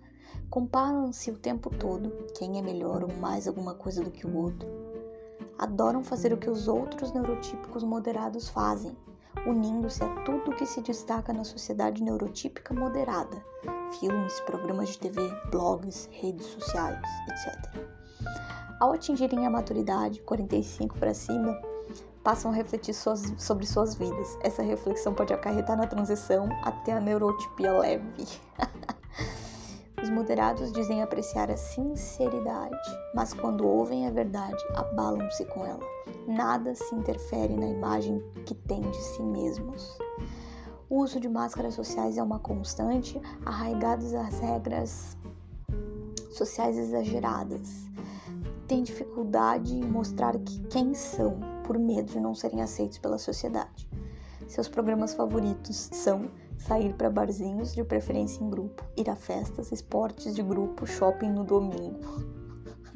Comparam-se 0.49 1.29
o 1.29 1.37
tempo 1.37 1.69
todo, 1.69 2.09
quem 2.37 2.57
é 2.57 2.61
melhor 2.61 3.03
ou 3.03 3.13
mais 3.17 3.47
alguma 3.47 3.75
coisa 3.75 4.03
do 4.03 4.09
que 4.09 4.25
o 4.25 4.35
outro. 4.35 4.67
Adoram 5.59 6.03
fazer 6.03 6.33
o 6.33 6.37
que 6.37 6.49
os 6.49 6.67
outros 6.67 7.11
neurotípicos 7.13 7.83
moderados 7.83 8.49
fazem, 8.49 8.97
unindo-se 9.45 10.03
a 10.03 10.09
tudo 10.23 10.55
que 10.55 10.65
se 10.65 10.81
destaca 10.81 11.31
na 11.31 11.43
sociedade 11.43 12.03
neurotípica 12.03 12.73
moderada: 12.73 13.43
filmes, 13.99 14.39
programas 14.41 14.89
de 14.89 14.99
TV, 14.99 15.29
blogs, 15.51 16.09
redes 16.11 16.45
sociais, 16.47 17.01
etc. 17.29 17.87
Ao 18.79 18.93
atingirem 18.93 19.45
a 19.45 19.49
maturidade, 19.49 20.21
45 20.21 20.97
para 20.99 21.13
cima, 21.13 21.59
passam 22.23 22.51
a 22.51 22.53
refletir 22.53 22.93
suas, 22.93 23.33
sobre 23.37 23.65
suas 23.65 23.95
vidas. 23.95 24.37
Essa 24.41 24.61
reflexão 24.61 25.13
pode 25.13 25.33
acarretar 25.33 25.77
na 25.77 25.87
transição 25.87 26.47
até 26.63 26.93
a 26.93 26.99
neurotipia 26.99 27.71
leve. 27.71 28.27
Os 30.03 30.09
moderados 30.11 30.71
dizem 30.71 31.01
apreciar 31.01 31.49
a 31.49 31.57
sinceridade, 31.57 32.77
mas 33.15 33.33
quando 33.33 33.67
ouvem 33.67 34.07
a 34.07 34.11
verdade, 34.11 34.63
abalam-se 34.75 35.43
com 35.45 35.65
ela. 35.65 35.96
Nada 36.27 36.75
se 36.75 36.93
interfere 36.93 37.55
na 37.55 37.67
imagem 37.67 38.21
que 38.45 38.53
têm 38.53 38.81
de 38.81 38.97
si 38.97 39.23
mesmos. 39.23 39.97
O 40.89 40.97
uso 40.97 41.21
de 41.21 41.29
máscaras 41.29 41.73
sociais 41.73 42.17
é 42.17 42.23
uma 42.23 42.37
constante, 42.37 43.17
arraigados 43.45 44.13
às 44.13 44.37
regras 44.39 45.17
sociais 46.29 46.77
exageradas. 46.77 47.87
Têm 48.67 48.83
dificuldade 48.83 49.73
em 49.73 49.85
mostrar 49.85 50.37
que 50.37 50.59
quem 50.67 50.93
são, 50.93 51.39
por 51.63 51.79
medo 51.79 52.11
de 52.11 52.19
não 52.19 52.35
serem 52.35 52.61
aceitos 52.61 52.97
pela 52.97 53.17
sociedade. 53.17 53.89
Seus 54.47 54.67
programas 54.67 55.13
favoritos 55.13 55.89
são 55.93 56.29
sair 56.57 56.93
para 56.93 57.09
barzinhos, 57.09 57.73
de 57.73 57.85
preferência 57.85 58.43
em 58.43 58.49
grupo, 58.49 58.83
ir 58.97 59.09
a 59.09 59.15
festas, 59.15 59.71
esportes 59.71 60.35
de 60.35 60.43
grupo, 60.43 60.85
shopping 60.85 61.29
no 61.29 61.45
domingo. 61.45 62.36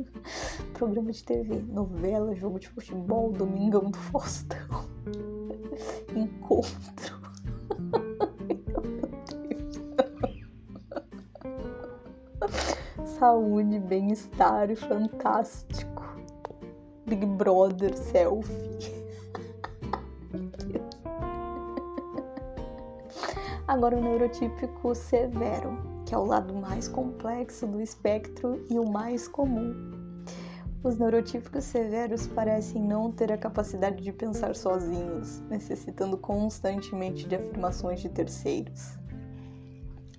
Programa 0.74 1.12
de 1.12 1.24
TV, 1.24 1.62
novela, 1.70 2.36
jogo 2.36 2.60
de 2.60 2.70
futebol, 2.70 3.32
Domingão 3.32 3.92
do 3.92 3.98
Faustão. 3.98 4.86
Encontro. 6.16 7.22
Saúde, 13.06 13.80
bem-estar, 13.80 14.76
fantástico. 14.76 16.04
Big 17.06 17.26
Brother, 17.26 17.96
selfie. 17.96 18.72
Agora, 23.68 23.96
o 23.96 24.02
neurotípico 24.02 24.94
severo, 24.94 25.78
que 26.06 26.14
é 26.14 26.18
o 26.18 26.26
lado 26.26 26.54
mais 26.54 26.90
complexo 26.90 27.66
do 27.66 27.82
espectro 27.82 28.66
e 28.70 28.78
o 28.78 28.90
mais 28.90 29.30
comum. 29.30 29.91
Os 30.84 30.98
neurotípicos 30.98 31.66
severos 31.66 32.26
parecem 32.26 32.82
não 32.82 33.12
ter 33.12 33.32
a 33.32 33.38
capacidade 33.38 34.02
de 34.02 34.12
pensar 34.12 34.56
sozinhos, 34.56 35.40
necessitando 35.42 36.18
constantemente 36.18 37.28
de 37.28 37.36
afirmações 37.36 38.00
de 38.00 38.10
terceiros. 38.10 38.98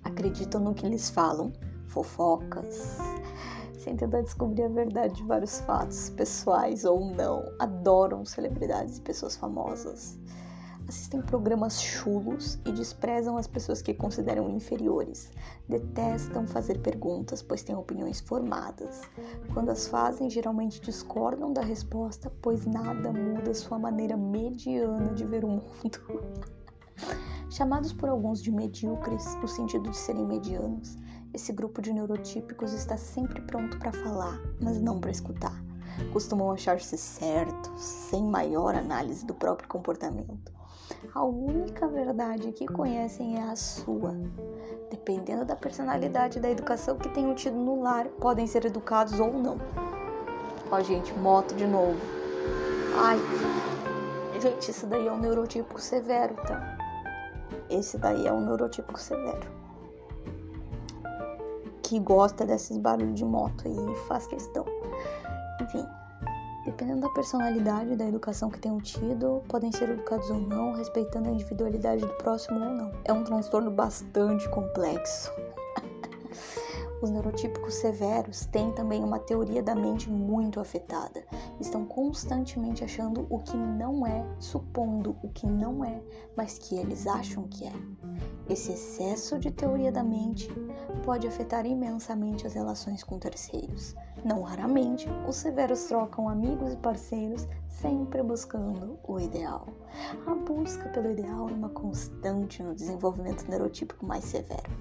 Acreditam 0.05 0.61
no 0.61 0.73
que 0.73 0.87
lhes 0.87 1.09
falam, 1.09 1.51
fofocas, 1.87 2.97
sem 3.77 3.97
tentar 3.97 4.21
descobrir 4.21 4.63
a 4.63 4.69
verdade 4.69 5.15
de 5.15 5.23
vários 5.23 5.59
fatos, 5.59 6.09
pessoais 6.11 6.85
ou 6.85 7.13
não. 7.13 7.43
Adoram 7.59 8.23
celebridades 8.23 8.99
e 8.99 9.01
pessoas 9.01 9.35
famosas 9.35 10.17
assistem 10.87 11.21
programas 11.21 11.81
chulos 11.81 12.59
e 12.65 12.71
desprezam 12.71 13.37
as 13.37 13.47
pessoas 13.47 13.81
que 13.81 13.93
consideram 13.93 14.49
inferiores. 14.49 15.31
Detestam 15.67 16.45
fazer 16.45 16.79
perguntas, 16.79 17.41
pois 17.41 17.63
têm 17.63 17.75
opiniões 17.75 18.19
formadas. 18.19 19.01
Quando 19.53 19.69
as 19.69 19.87
fazem, 19.87 20.29
geralmente 20.29 20.81
discordam 20.81 21.53
da 21.53 21.61
resposta, 21.61 22.31
pois 22.41 22.65
nada 22.65 23.11
muda 23.11 23.53
sua 23.53 23.79
maneira 23.79 24.17
mediana 24.17 25.13
de 25.13 25.25
ver 25.25 25.45
o 25.45 25.49
mundo. 25.49 25.99
Chamados 27.49 27.93
por 27.93 28.09
alguns 28.09 28.41
de 28.41 28.51
medíocres, 28.51 29.35
no 29.35 29.47
sentido 29.47 29.89
de 29.89 29.97
serem 29.97 30.25
medianos, 30.25 30.97
esse 31.33 31.53
grupo 31.53 31.81
de 31.81 31.93
neurotípicos 31.93 32.73
está 32.73 32.97
sempre 32.97 33.41
pronto 33.41 33.77
para 33.79 33.91
falar, 33.91 34.39
mas 34.59 34.81
não 34.81 34.99
para 34.99 35.11
escutar. 35.11 35.63
Costumam 36.11 36.51
achar-se 36.51 36.97
certos, 36.97 37.81
sem 37.81 38.23
maior 38.23 38.75
análise 38.75 39.25
do 39.25 39.33
próprio 39.35 39.67
comportamento 39.69 40.51
a 41.13 41.23
única 41.23 41.87
verdade 41.87 42.51
que 42.51 42.67
conhecem 42.67 43.37
é 43.37 43.43
a 43.43 43.55
sua. 43.55 44.15
Dependendo 44.89 45.45
da 45.45 45.55
personalidade 45.55 46.37
e 46.37 46.41
da 46.41 46.49
educação 46.49 46.97
que 46.97 47.09
tenham 47.09 47.33
tido 47.35 47.55
no 47.55 47.81
lar, 47.81 48.07
podem 48.19 48.47
ser 48.47 48.65
educados 48.65 49.19
ou 49.19 49.33
não. 49.33 49.57
Ó, 50.71 50.79
gente, 50.81 51.13
moto 51.13 51.53
de 51.55 51.65
novo. 51.65 51.99
Ai, 52.95 53.17
gente, 54.39 54.71
isso 54.71 54.85
daí 54.87 55.07
é 55.07 55.11
um 55.11 55.19
neurotípico 55.19 55.79
severo, 55.79 56.35
tá? 56.35 56.77
Esse 57.69 57.97
daí 57.97 58.27
é 58.27 58.31
um 58.33 58.45
neurotípico 58.45 58.99
severo. 58.99 59.47
Que 61.81 61.99
gosta 61.99 62.45
desses 62.45 62.77
barulhos 62.77 63.15
de 63.15 63.25
moto 63.25 63.63
e 63.67 63.95
faz 64.07 64.27
questão. 64.27 64.65
Enfim, 65.61 65.85
Dependendo 66.65 67.01
da 67.01 67.09
personalidade 67.09 67.91
e 67.91 67.95
da 67.95 68.07
educação 68.07 68.49
que 68.49 68.59
tenham 68.59 68.79
tido, 68.79 69.43
podem 69.49 69.69
ser 69.71 69.89
educados 69.89 70.29
ou 70.29 70.39
não, 70.39 70.73
respeitando 70.73 71.27
a 71.27 71.31
individualidade 71.33 72.05
do 72.05 72.13
próximo 72.13 72.57
ou 72.57 72.73
não. 72.73 72.91
É 73.03 73.11
um 73.11 73.23
transtorno 73.23 73.69
bastante 73.69 74.47
complexo. 74.49 75.29
Os 77.03 77.09
neurotípicos 77.09 77.73
severos 77.73 78.45
têm 78.45 78.71
também 78.71 79.03
uma 79.03 79.19
teoria 79.19 79.61
da 79.61 79.75
mente 79.75 80.09
muito 80.09 80.61
afetada. 80.61 81.25
Estão 81.59 81.85
constantemente 81.85 82.81
achando 82.81 83.27
o 83.29 83.39
que 83.39 83.57
não 83.57 84.07
é, 84.07 84.25
supondo 84.39 85.17
o 85.21 85.27
que 85.27 85.45
não 85.45 85.83
é, 85.83 86.01
mas 86.37 86.57
que 86.57 86.75
eles 86.75 87.05
acham 87.05 87.45
que 87.49 87.65
é. 87.67 87.73
Esse 88.49 88.71
excesso 88.71 89.37
de 89.37 89.51
teoria 89.51 89.91
da 89.91 90.01
mente 90.03 90.49
pode 91.03 91.27
afetar 91.27 91.65
imensamente 91.65 92.47
as 92.47 92.53
relações 92.53 93.03
com 93.03 93.19
terceiros. 93.19 93.93
Não 94.23 94.41
raramente, 94.41 95.07
os 95.27 95.35
severos 95.35 95.83
trocam 95.83 96.29
amigos 96.29 96.71
e 96.71 96.77
parceiros, 96.77 97.45
sempre 97.67 98.23
buscando 98.23 98.97
o 99.05 99.19
ideal. 99.19 99.67
A 100.25 100.33
busca 100.33 100.87
pelo 100.89 101.11
ideal 101.11 101.49
é 101.49 101.51
uma 101.51 101.69
constante 101.69 102.63
no 102.63 102.73
desenvolvimento 102.73 103.45
neurotípico 103.49 104.05
mais 104.05 104.23
severo. 104.23 104.71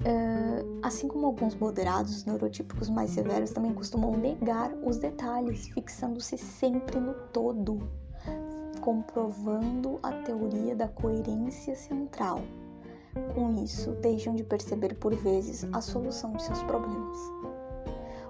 Uh, 0.00 0.80
assim 0.82 1.06
como 1.06 1.26
alguns 1.26 1.54
moderados 1.54 2.24
neurotípicos 2.24 2.88
mais 2.88 3.10
severos 3.10 3.50
também 3.50 3.74
costumam 3.74 4.12
negar 4.16 4.72
os 4.82 4.96
detalhes, 4.96 5.68
fixando-se 5.68 6.38
sempre 6.38 6.98
no 6.98 7.12
todo, 7.30 7.86
comprovando 8.80 10.00
a 10.02 10.12
teoria 10.22 10.74
da 10.74 10.88
coerência 10.88 11.76
central. 11.76 12.40
Com 13.34 13.54
isso, 13.62 13.90
deixam 14.00 14.36
de 14.36 14.44
perceber 14.44 14.94
por 14.94 15.14
vezes 15.14 15.66
a 15.72 15.80
solução 15.80 16.32
de 16.32 16.44
seus 16.44 16.62
problemas. 16.62 17.18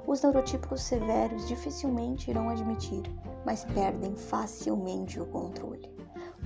Os 0.07 0.23
neurotípicos 0.23 0.81
severos 0.81 1.47
dificilmente 1.47 2.31
irão 2.31 2.49
admitir, 2.49 3.03
mas 3.45 3.65
perdem 3.65 4.17
facilmente 4.17 5.21
o 5.21 5.27
controle. 5.27 5.89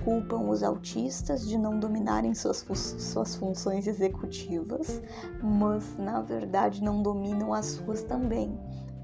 Culpam 0.03 0.49
os 0.49 0.61
autistas 0.61 1.47
de 1.47 1.57
não 1.57 1.79
dominarem 1.79 2.35
suas, 2.35 2.61
fu 2.61 2.75
suas 2.75 3.35
funções 3.35 3.87
executivas, 3.87 5.01
mas 5.41 5.95
na 5.97 6.21
verdade 6.21 6.83
não 6.83 7.01
dominam 7.01 7.53
as 7.53 7.65
suas 7.67 8.03
também. 8.03 8.59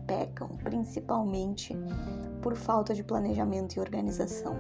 Pecam 0.06 0.50
principalmente 0.58 1.74
por 2.42 2.56
falta 2.56 2.94
de 2.94 3.04
planejamento 3.04 3.78
e 3.78 3.80
organização, 3.80 4.58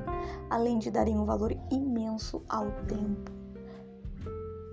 além 0.50 0.80
de 0.80 0.90
darem 0.90 1.20
um 1.20 1.26
valor 1.26 1.52
imenso 1.70 2.42
ao 2.48 2.72
tempo 2.88 3.41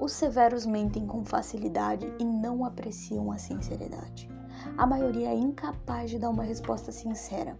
os 0.01 0.13
severos 0.13 0.65
mentem 0.65 1.07
com 1.07 1.25
facilidade 1.25 2.13
e 2.19 2.25
não 2.25 2.65
apreciam 2.65 3.33
a 3.33 3.39
sinceridade. 3.39 4.31
A 4.77 4.87
maioria 4.87 5.31
é 5.31 5.35
incapaz 5.35 6.11
de 6.11 6.19
dar 6.19 6.31
uma 6.31 6.45
resposta 6.45 6.93
sincera, 6.93 7.59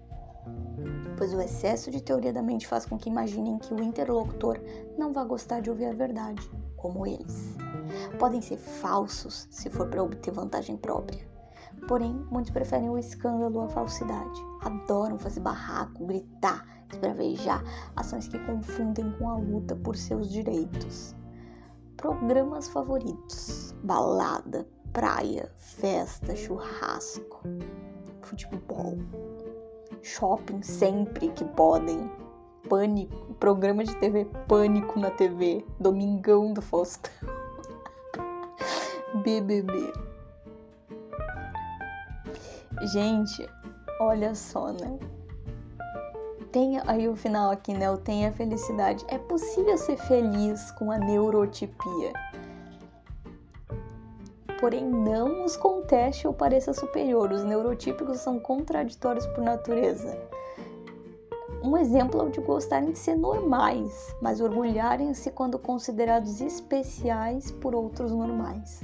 pois 1.17 1.35
o 1.35 1.41
excesso 1.41 1.91
de 1.91 2.01
teoria 2.01 2.33
da 2.33 2.43
mente 2.43 2.67
faz 2.67 2.87
com 2.87 2.97
que 2.97 3.09
imaginem 3.09 3.59
que 3.59 3.75
o 3.75 3.83
interlocutor 3.83 4.61
não 4.97 5.13
vai 5.13 5.27
gostar 5.27 5.61
de 5.61 5.71
ouvir 5.71 5.87
a 5.87 5.93
verdade, 5.93 6.49
como 6.77 7.07
eles. 7.07 7.57
Podem 8.19 8.41
ser 8.41 8.57
falsos 8.57 9.49
se 9.51 9.69
for 9.69 9.89
para 9.89 10.03
obter 10.03 10.33
vantagem 10.33 10.77
própria. 10.77 11.27
Porém, 11.87 12.15
muitos 12.31 12.51
preferem 12.51 12.89
o 12.89 12.99
escândalo 12.99 13.61
à 13.63 13.69
falsidade. 13.69 14.41
Adoram 14.63 15.19
fazer 15.19 15.41
barraco, 15.41 16.07
gritar, 16.07 16.65
esbravejar, 16.91 17.63
ações 17.97 18.29
que 18.29 18.39
confundem 18.41 19.11
com 19.19 19.29
a 19.29 19.37
luta 19.37 19.75
por 19.77 19.97
seus 19.97 20.31
direitos. 20.31 21.15
Programas 21.99 22.69
favoritos: 22.69 23.75
balada, 23.83 24.65
praia, 24.93 25.51
festa, 25.57 26.37
churrasco, 26.37 27.43
futebol, 28.23 28.97
shopping 30.01 30.63
sempre 30.63 31.29
que 31.31 31.45
podem, 31.45 32.09
pânico, 32.69 33.35
programa 33.35 33.83
de 33.83 33.97
TV 33.97 34.27
Pânico 34.47 35.01
na 35.01 35.11
TV, 35.11 35.67
Domingão 35.81 36.53
do 36.53 36.63
Faustão, 36.63 37.11
BBB. 39.25 39.93
Gente, 42.93 43.51
olha 43.99 44.37
só, 44.37 44.71
né? 44.71 45.18
Tenha 46.53 46.83
aí 46.87 47.09
o 47.09 47.17
final 47.17 47.51
aqui, 47.51 47.73
né? 47.73 47.91
O 47.91 47.97
tenha 47.97 48.33
felicidade. 48.33 49.05
É 49.09 49.19
possível 49.19 49.77
ser 49.77 49.97
feliz 49.97 50.71
com 50.73 50.91
a 50.91 50.99
neurotipia. 50.99 52.13
Porém, 54.61 54.85
não 54.85 55.45
os 55.45 55.57
conteste 55.57 56.27
ou 56.27 56.35
pareça 56.35 56.73
superior. 56.73 57.31
Os 57.31 57.45
neurotípicos 57.45 58.19
são 58.19 58.41
contraditórios 58.41 59.27
por 59.27 59.45
natureza. 59.45 60.19
Um 61.63 61.77
exemplo 61.77 62.21
é 62.21 62.25
o 62.25 62.31
de 62.31 62.41
gostarem 62.41 62.93
de 62.93 62.99
ser 62.99 63.17
normais, 63.17 64.15
mas 64.23 64.41
orgulharem-se 64.41 65.31
quando 65.31 65.59
considerados 65.59 66.41
especiais 66.41 67.51
por 67.51 67.75
outros 67.75 68.13
normais. 68.13 68.81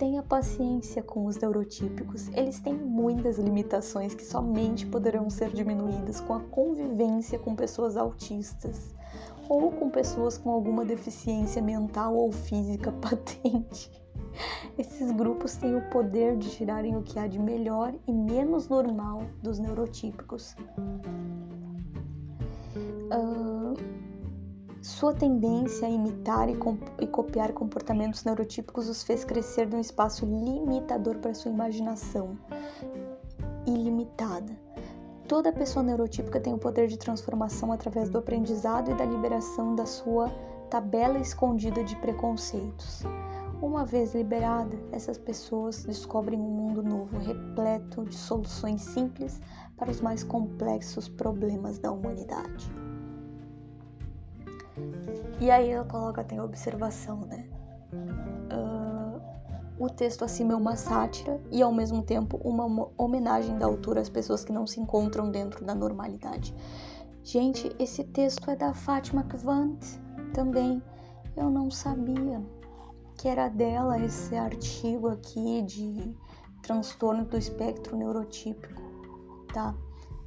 Tenha 0.00 0.22
paciência 0.22 1.02
com 1.02 1.26
os 1.26 1.36
neurotípicos, 1.36 2.28
eles 2.28 2.58
têm 2.58 2.72
muitas 2.72 3.38
limitações 3.38 4.14
que 4.14 4.24
somente 4.24 4.86
poderão 4.86 5.28
ser 5.28 5.50
diminuídas 5.50 6.22
com 6.22 6.32
a 6.32 6.40
convivência 6.40 7.38
com 7.38 7.54
pessoas 7.54 7.98
autistas 7.98 8.94
ou 9.46 9.70
com 9.70 9.90
pessoas 9.90 10.38
com 10.38 10.48
alguma 10.48 10.86
deficiência 10.86 11.60
mental 11.60 12.16
ou 12.16 12.32
física 12.32 12.90
patente. 13.02 13.90
Esses 14.78 15.12
grupos 15.12 15.56
têm 15.56 15.76
o 15.76 15.90
poder 15.90 16.38
de 16.38 16.48
tirarem 16.48 16.96
o 16.96 17.02
que 17.02 17.18
há 17.18 17.26
de 17.26 17.38
melhor 17.38 17.92
e 18.08 18.12
menos 18.12 18.70
normal 18.70 19.24
dos 19.42 19.58
neurotípicos. 19.58 20.56
Uh, 23.12 23.59
sua 24.90 25.14
tendência 25.14 25.86
a 25.86 25.90
imitar 25.90 26.48
e, 26.48 26.58
e, 27.00 27.06
copiar 27.06 27.52
comportamentos 27.52 28.24
neurotípicos 28.24 28.88
os 28.88 29.02
fez 29.02 29.24
crescer 29.24 29.68
num 29.68 29.78
espaço 29.78 30.26
limitador 30.26 31.18
para 31.18 31.32
sua 31.32 31.50
imaginação 31.50 32.36
ilimitada. 33.66 34.52
Toda 35.28 35.52
pessoa 35.52 35.84
neurotípica 35.84 36.40
tem 36.40 36.52
o 36.52 36.58
poder 36.58 36.88
de 36.88 36.98
transformação 36.98 37.72
através 37.72 38.10
do 38.10 38.18
aprendizado 38.18 38.90
e 38.90 38.94
da 38.94 39.04
liberação 39.04 39.76
da 39.76 39.86
sua 39.86 40.28
tabela 40.68 41.18
escondida 41.18 41.84
de 41.84 41.94
preconceitos. 41.96 43.04
Uma 43.62 43.84
vez 43.84 44.14
liberada, 44.14 44.76
essas 44.90 45.18
pessoas 45.18 45.84
descobrem 45.84 46.40
um 46.40 46.50
mundo 46.50 46.82
novo, 46.82 47.16
repleto 47.18 48.04
de 48.04 48.16
soluções 48.16 48.82
simples 48.82 49.40
para 49.76 49.90
os 49.90 50.00
mais 50.00 50.24
complexos 50.24 51.08
problemas 51.08 51.78
da 51.78 51.92
humanidade. 51.92 52.89
E 55.40 55.50
aí 55.50 55.70
ela 55.70 55.84
coloca 55.84 56.22
tem 56.22 56.38
a 56.38 56.44
observação, 56.44 57.20
né? 57.20 57.46
Uh, 58.52 59.20
o 59.78 59.88
texto 59.88 60.24
acima 60.24 60.52
é 60.52 60.56
uma 60.56 60.76
sátira 60.76 61.40
e 61.50 61.62
ao 61.62 61.72
mesmo 61.72 62.02
tempo 62.02 62.36
uma 62.44 62.88
homenagem 62.98 63.56
da 63.56 63.66
autora 63.66 64.00
às 64.00 64.08
pessoas 64.08 64.44
que 64.44 64.52
não 64.52 64.66
se 64.66 64.80
encontram 64.80 65.30
dentro 65.30 65.64
da 65.64 65.74
normalidade. 65.74 66.54
Gente, 67.24 67.74
esse 67.78 68.04
texto 68.04 68.50
é 68.50 68.56
da 68.56 68.74
Fátima 68.74 69.22
Kvant 69.24 69.80
também. 70.34 70.82
Eu 71.36 71.50
não 71.50 71.70
sabia 71.70 72.42
que 73.16 73.28
era 73.28 73.48
dela 73.48 73.98
esse 73.98 74.34
artigo 74.36 75.08
aqui 75.08 75.62
de 75.62 76.14
transtorno 76.62 77.24
do 77.24 77.36
espectro 77.36 77.96
neurotípico, 77.96 78.82
tá? 79.52 79.74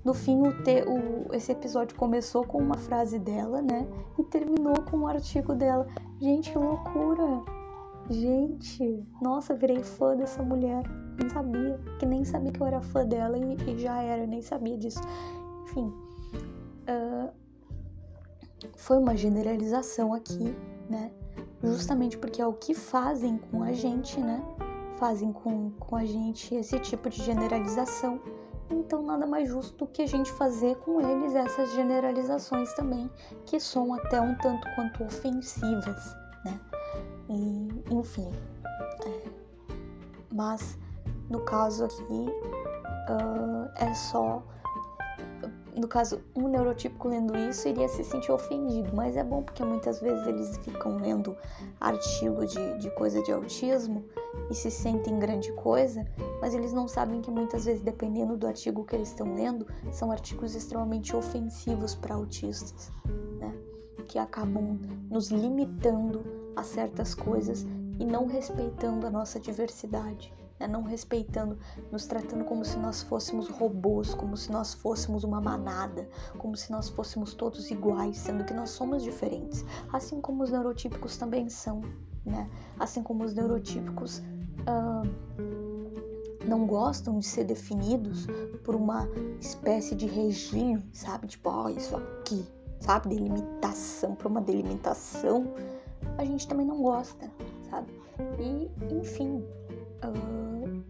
No 0.04 0.14
fim, 0.14 0.42
o, 0.46 0.64
te, 0.64 0.84
o 0.84 1.34
esse 1.34 1.52
episódio 1.52 1.96
começou 1.98 2.46
com 2.46 2.58
uma 2.58 2.78
frase 2.78 3.18
dela, 3.18 3.62
né? 3.62 3.88
E 4.20 4.24
terminou 4.24 4.76
com 4.90 4.98
um 4.98 5.08
artigo 5.08 5.56
dela. 5.56 5.88
Gente, 6.20 6.52
que 6.52 6.58
loucura! 6.58 7.42
Gente, 8.10 9.02
nossa, 9.22 9.56
virei 9.56 9.82
fã 9.82 10.16
dessa 10.16 10.44
mulher. 10.44 10.84
Nem 11.18 11.30
sabia, 11.30 11.80
que 12.00 12.06
nem 12.06 12.26
sabia 12.26 12.52
que 12.52 12.60
eu 12.60 12.68
era 12.68 12.82
fã 12.82 13.06
dela 13.06 13.38
e, 13.38 13.56
e 13.72 13.78
já 13.78 14.02
era, 14.02 14.28
nem 14.28 14.42
sabia 14.42 14.78
disso. 14.78 15.00
Enfim, 15.64 15.94
uh, 16.90 17.32
foi 18.76 18.98
uma 18.98 19.16
generalização 19.16 20.14
aqui, 20.14 20.54
né? 20.90 21.12
Justamente 21.64 22.18
porque 22.18 22.42
é 22.42 22.48
o 22.48 22.54
que 22.54 22.74
fazem 22.74 23.38
com 23.38 23.64
a 23.64 23.72
gente, 23.72 24.20
né? 24.20 24.44
Fazem 24.98 25.32
com, 25.32 25.72
com 25.80 25.96
a 25.96 26.04
gente 26.04 26.54
esse 26.56 26.78
tipo 26.80 27.10
de 27.10 27.24
generalização. 27.24 28.20
Então, 28.74 29.04
nada 29.04 29.26
mais 29.26 29.50
justo 29.50 29.86
do 29.86 29.88
que 29.88 30.02
a 30.02 30.08
gente 30.08 30.32
fazer 30.32 30.76
com 30.78 31.00
eles 31.00 31.36
essas 31.36 31.72
generalizações 31.74 32.74
também, 32.74 33.10
que 33.46 33.60
são 33.60 33.94
até 33.94 34.20
um 34.20 34.36
tanto 34.36 34.68
quanto 34.76 35.04
ofensivas, 35.04 36.16
né? 36.44 36.60
E, 37.30 37.94
enfim. 37.94 38.30
É. 39.06 39.30
Mas, 40.32 40.78
no 41.30 41.42
caso 41.42 41.86
aqui, 41.86 42.28
uh, 43.10 43.70
é 43.76 43.94
só 43.94 44.44
no 45.76 45.88
caso, 45.88 46.22
um 46.36 46.48
neurotípico 46.48 47.08
lendo 47.08 47.36
isso 47.36 47.68
iria 47.68 47.88
se 47.88 48.04
sentir 48.04 48.32
ofendido, 48.32 48.96
mas 48.96 49.18
é 49.18 49.24
bom 49.24 49.42
porque 49.42 49.64
muitas 49.64 50.00
vezes 50.00 50.26
eles 50.28 50.58
ficam 50.58 50.98
lendo 50.98 51.36
artigo 51.80 52.46
de, 52.46 52.78
de 52.78 52.92
coisa 52.92 53.22
de 53.24 53.32
autismo 53.32 54.06
e 54.50 54.56
se 54.56 54.70
sentem 54.70 55.18
grande 55.18 55.52
coisa, 55.54 56.06
mas 56.44 56.54
eles 56.54 56.74
não 56.74 56.90
sabem 56.90 57.22
que 57.22 57.32
muitas 57.32 57.64
vezes, 57.64 57.82
dependendo 57.82 58.36
do 58.36 58.46
artigo 58.46 58.84
que 58.84 58.94
eles 58.94 59.08
estão 59.08 59.34
lendo, 59.34 59.66
são 59.94 60.12
artigos 60.12 60.56
extremamente 60.56 61.16
ofensivos 61.16 61.96
para 61.96 62.16
autistas, 62.16 62.92
né? 63.40 63.56
Que 64.10 64.20
acabam 64.20 64.78
nos 65.10 65.32
limitando 65.32 66.22
a 66.54 66.62
certas 66.62 67.16
coisas 67.16 67.66
e 67.98 68.04
não 68.04 68.28
respeitando 68.28 69.08
a 69.08 69.10
nossa 69.10 69.40
diversidade 69.40 70.34
né? 70.60 70.68
não 70.68 70.84
respeitando, 70.84 71.58
nos 71.90 72.08
tratando 72.08 72.44
como 72.44 72.66
se 72.66 72.78
nós 72.78 73.02
fôssemos 73.04 73.48
robôs, 73.48 74.14
como 74.14 74.36
se 74.36 74.52
nós 74.52 74.74
fôssemos 74.74 75.24
uma 75.24 75.40
manada, 75.40 76.10
como 76.38 76.58
se 76.58 76.74
nós 76.74 76.90
fôssemos 76.90 77.34
todos 77.34 77.72
iguais, 77.72 78.18
sendo 78.18 78.44
que 78.44 78.54
nós 78.54 78.72
somos 78.72 79.02
diferentes, 79.02 79.64
assim 79.94 80.20
como 80.20 80.44
os 80.44 80.52
neurotípicos 80.52 81.16
também 81.16 81.48
são, 81.48 81.80
né? 82.26 82.50
Assim 82.78 83.02
como 83.02 83.24
os 83.24 83.34
neurotípicos 83.34 84.20
uh, 84.68 85.53
não 86.46 86.66
gostam 86.66 87.20
de 87.20 87.26
ser 87.26 87.46
definidos 87.46 88.28
por 88.64 88.76
uma 88.76 89.08
espécie 89.40 89.96
de 89.96 90.06
regime, 90.06 90.84
sabe? 90.92 91.28
Tipo, 91.28 91.50
ó, 91.50 91.66
oh, 91.66 91.70
isso 91.70 91.96
aqui, 91.96 92.46
sabe? 92.80 93.10
Delimitação, 93.10 94.16
por 94.16 94.28
uma 94.28 94.42
delimitação, 94.42 95.54
a 96.18 96.26
gente 96.26 96.48
também 96.48 96.66
não 96.66 96.82
gosta, 96.82 97.32
sabe? 97.70 97.92
E, 98.40 98.70
enfim, 98.96 99.44
Uh, 100.04 100.84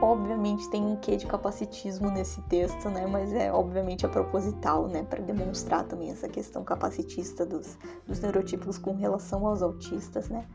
obviamente 0.00 0.70
tem 0.70 0.84
um 0.84 0.96
quê 0.96 1.16
de 1.16 1.26
capacitismo 1.26 2.10
nesse 2.10 2.40
texto, 2.42 2.88
né? 2.88 3.06
Mas 3.06 3.32
é 3.32 3.52
obviamente 3.52 4.06
é 4.06 4.08
proposital, 4.08 4.86
né? 4.86 5.02
Para 5.02 5.20
demonstrar 5.20 5.84
também 5.84 6.10
essa 6.10 6.28
questão 6.28 6.62
capacitista 6.62 7.44
dos, 7.44 7.76
dos 8.06 8.20
neurotípicos 8.20 8.78
com 8.78 8.94
relação 8.94 9.46
aos 9.46 9.62
autistas, 9.62 10.28
né? 10.28 10.46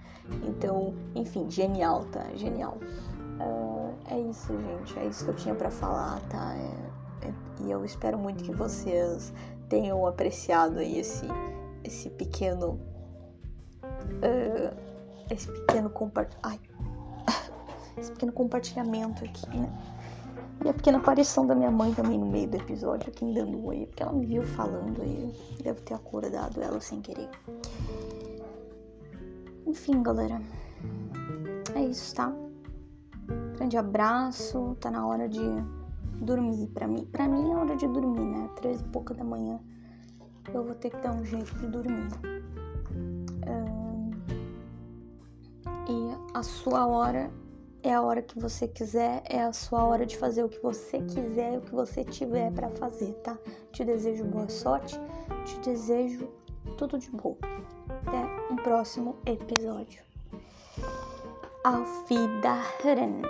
Então, 0.48 0.94
enfim, 1.14 1.50
genial, 1.50 2.06
tá? 2.06 2.26
Genial. 2.36 2.78
Uh, 3.40 3.73
é 4.10 4.20
isso, 4.20 4.48
gente. 4.48 5.00
É 5.00 5.06
isso 5.06 5.26
que 5.26 5.32
eu 5.32 5.36
tinha 5.36 5.56
para 5.56 5.72
falar, 5.72 6.20
tá? 6.30 6.56
É, 6.56 7.28
é, 7.28 7.34
e 7.62 7.72
eu 7.72 7.84
espero 7.86 8.18
muito 8.18 8.44
que 8.44 8.52
vocês 8.52 9.34
tenham 9.70 10.06
apreciado 10.06 10.80
aí 10.80 11.00
esse, 11.00 11.26
esse 11.84 12.10
pequeno. 12.10 12.80
Uh, 14.22 14.94
esse 15.32 15.50
pequeno 15.50 15.90
compartilhamento 15.90 16.70
esse 17.98 18.12
pequeno 18.12 18.32
compartilhamento 18.34 19.24
aqui, 19.24 19.58
né? 19.58 19.72
E 20.64 20.70
a 20.70 20.74
pequena 20.74 20.98
aparição 20.98 21.46
da 21.46 21.56
minha 21.56 21.72
mãe 21.72 21.94
também 21.94 22.18
no 22.18 22.26
meio 22.26 22.48
do 22.48 22.56
episódio, 22.56 23.10
aqui 23.10 23.26
me 23.26 23.34
dando 23.34 23.66
oi, 23.66 23.86
porque 23.86 24.02
ela 24.02 24.14
me 24.14 24.26
viu 24.26 24.44
falando 24.44 25.02
aí, 25.02 25.34
deve 25.62 25.82
ter 25.82 25.94
acordado 25.94 26.62
ela 26.62 26.80
sem 26.80 27.02
querer. 27.02 27.30
Enfim, 29.66 30.02
galera, 30.02 30.42
é 31.76 31.82
isso, 31.82 32.16
tá? 32.16 32.34
Grande 33.56 33.78
abraço, 33.78 34.76
tá 34.80 34.90
na 34.92 35.06
hora 35.06 35.30
de 35.30 35.42
dormir. 36.22 36.68
Pra 36.68 36.88
mim, 36.88 37.06
pra 37.06 37.28
mim 37.28 37.52
é 37.52 37.56
hora 37.56 37.76
de 37.76 37.88
dormir, 37.88 38.26
né? 38.26 38.50
Três 38.56 38.82
e 38.82 38.84
pouca 38.86 39.14
da 39.14 39.24
manhã. 39.24 39.60
Eu 40.54 40.64
vou 40.64 40.76
ter 40.76 40.90
que 40.90 40.98
dar 40.98 41.14
um 41.14 41.24
jeito 41.24 41.56
de 41.58 41.68
dormir. 41.68 42.10
E 45.88 46.16
a 46.34 46.42
sua 46.42 46.88
hora 46.88 47.32
é 47.84 47.94
a 47.94 48.02
hora 48.02 48.22
que 48.22 48.40
você 48.40 48.68
quiser, 48.68 49.22
é 49.26 49.44
a 49.44 49.52
sua 49.52 49.84
hora 49.84 50.06
de 50.06 50.18
fazer 50.18 50.44
o 50.44 50.50
que 50.50 50.62
você 50.62 51.02
quiser, 51.02 51.58
o 51.58 51.62
que 51.62 51.76
você 51.76 52.04
tiver 52.04 52.52
para 52.54 52.70
fazer, 52.70 53.14
tá? 53.16 53.38
Te 53.74 53.84
desejo 53.84 54.24
boa 54.24 54.48
sorte, 54.48 54.98
te 55.46 55.60
desejo 55.60 56.28
tudo 56.78 56.98
de 56.98 57.12
bom. 57.12 57.38
Até 58.08 58.54
um 58.54 58.56
próximo 58.56 59.18
episódio. 59.26 60.02
Auf 61.66 62.10
Wiederhören. 62.10 63.26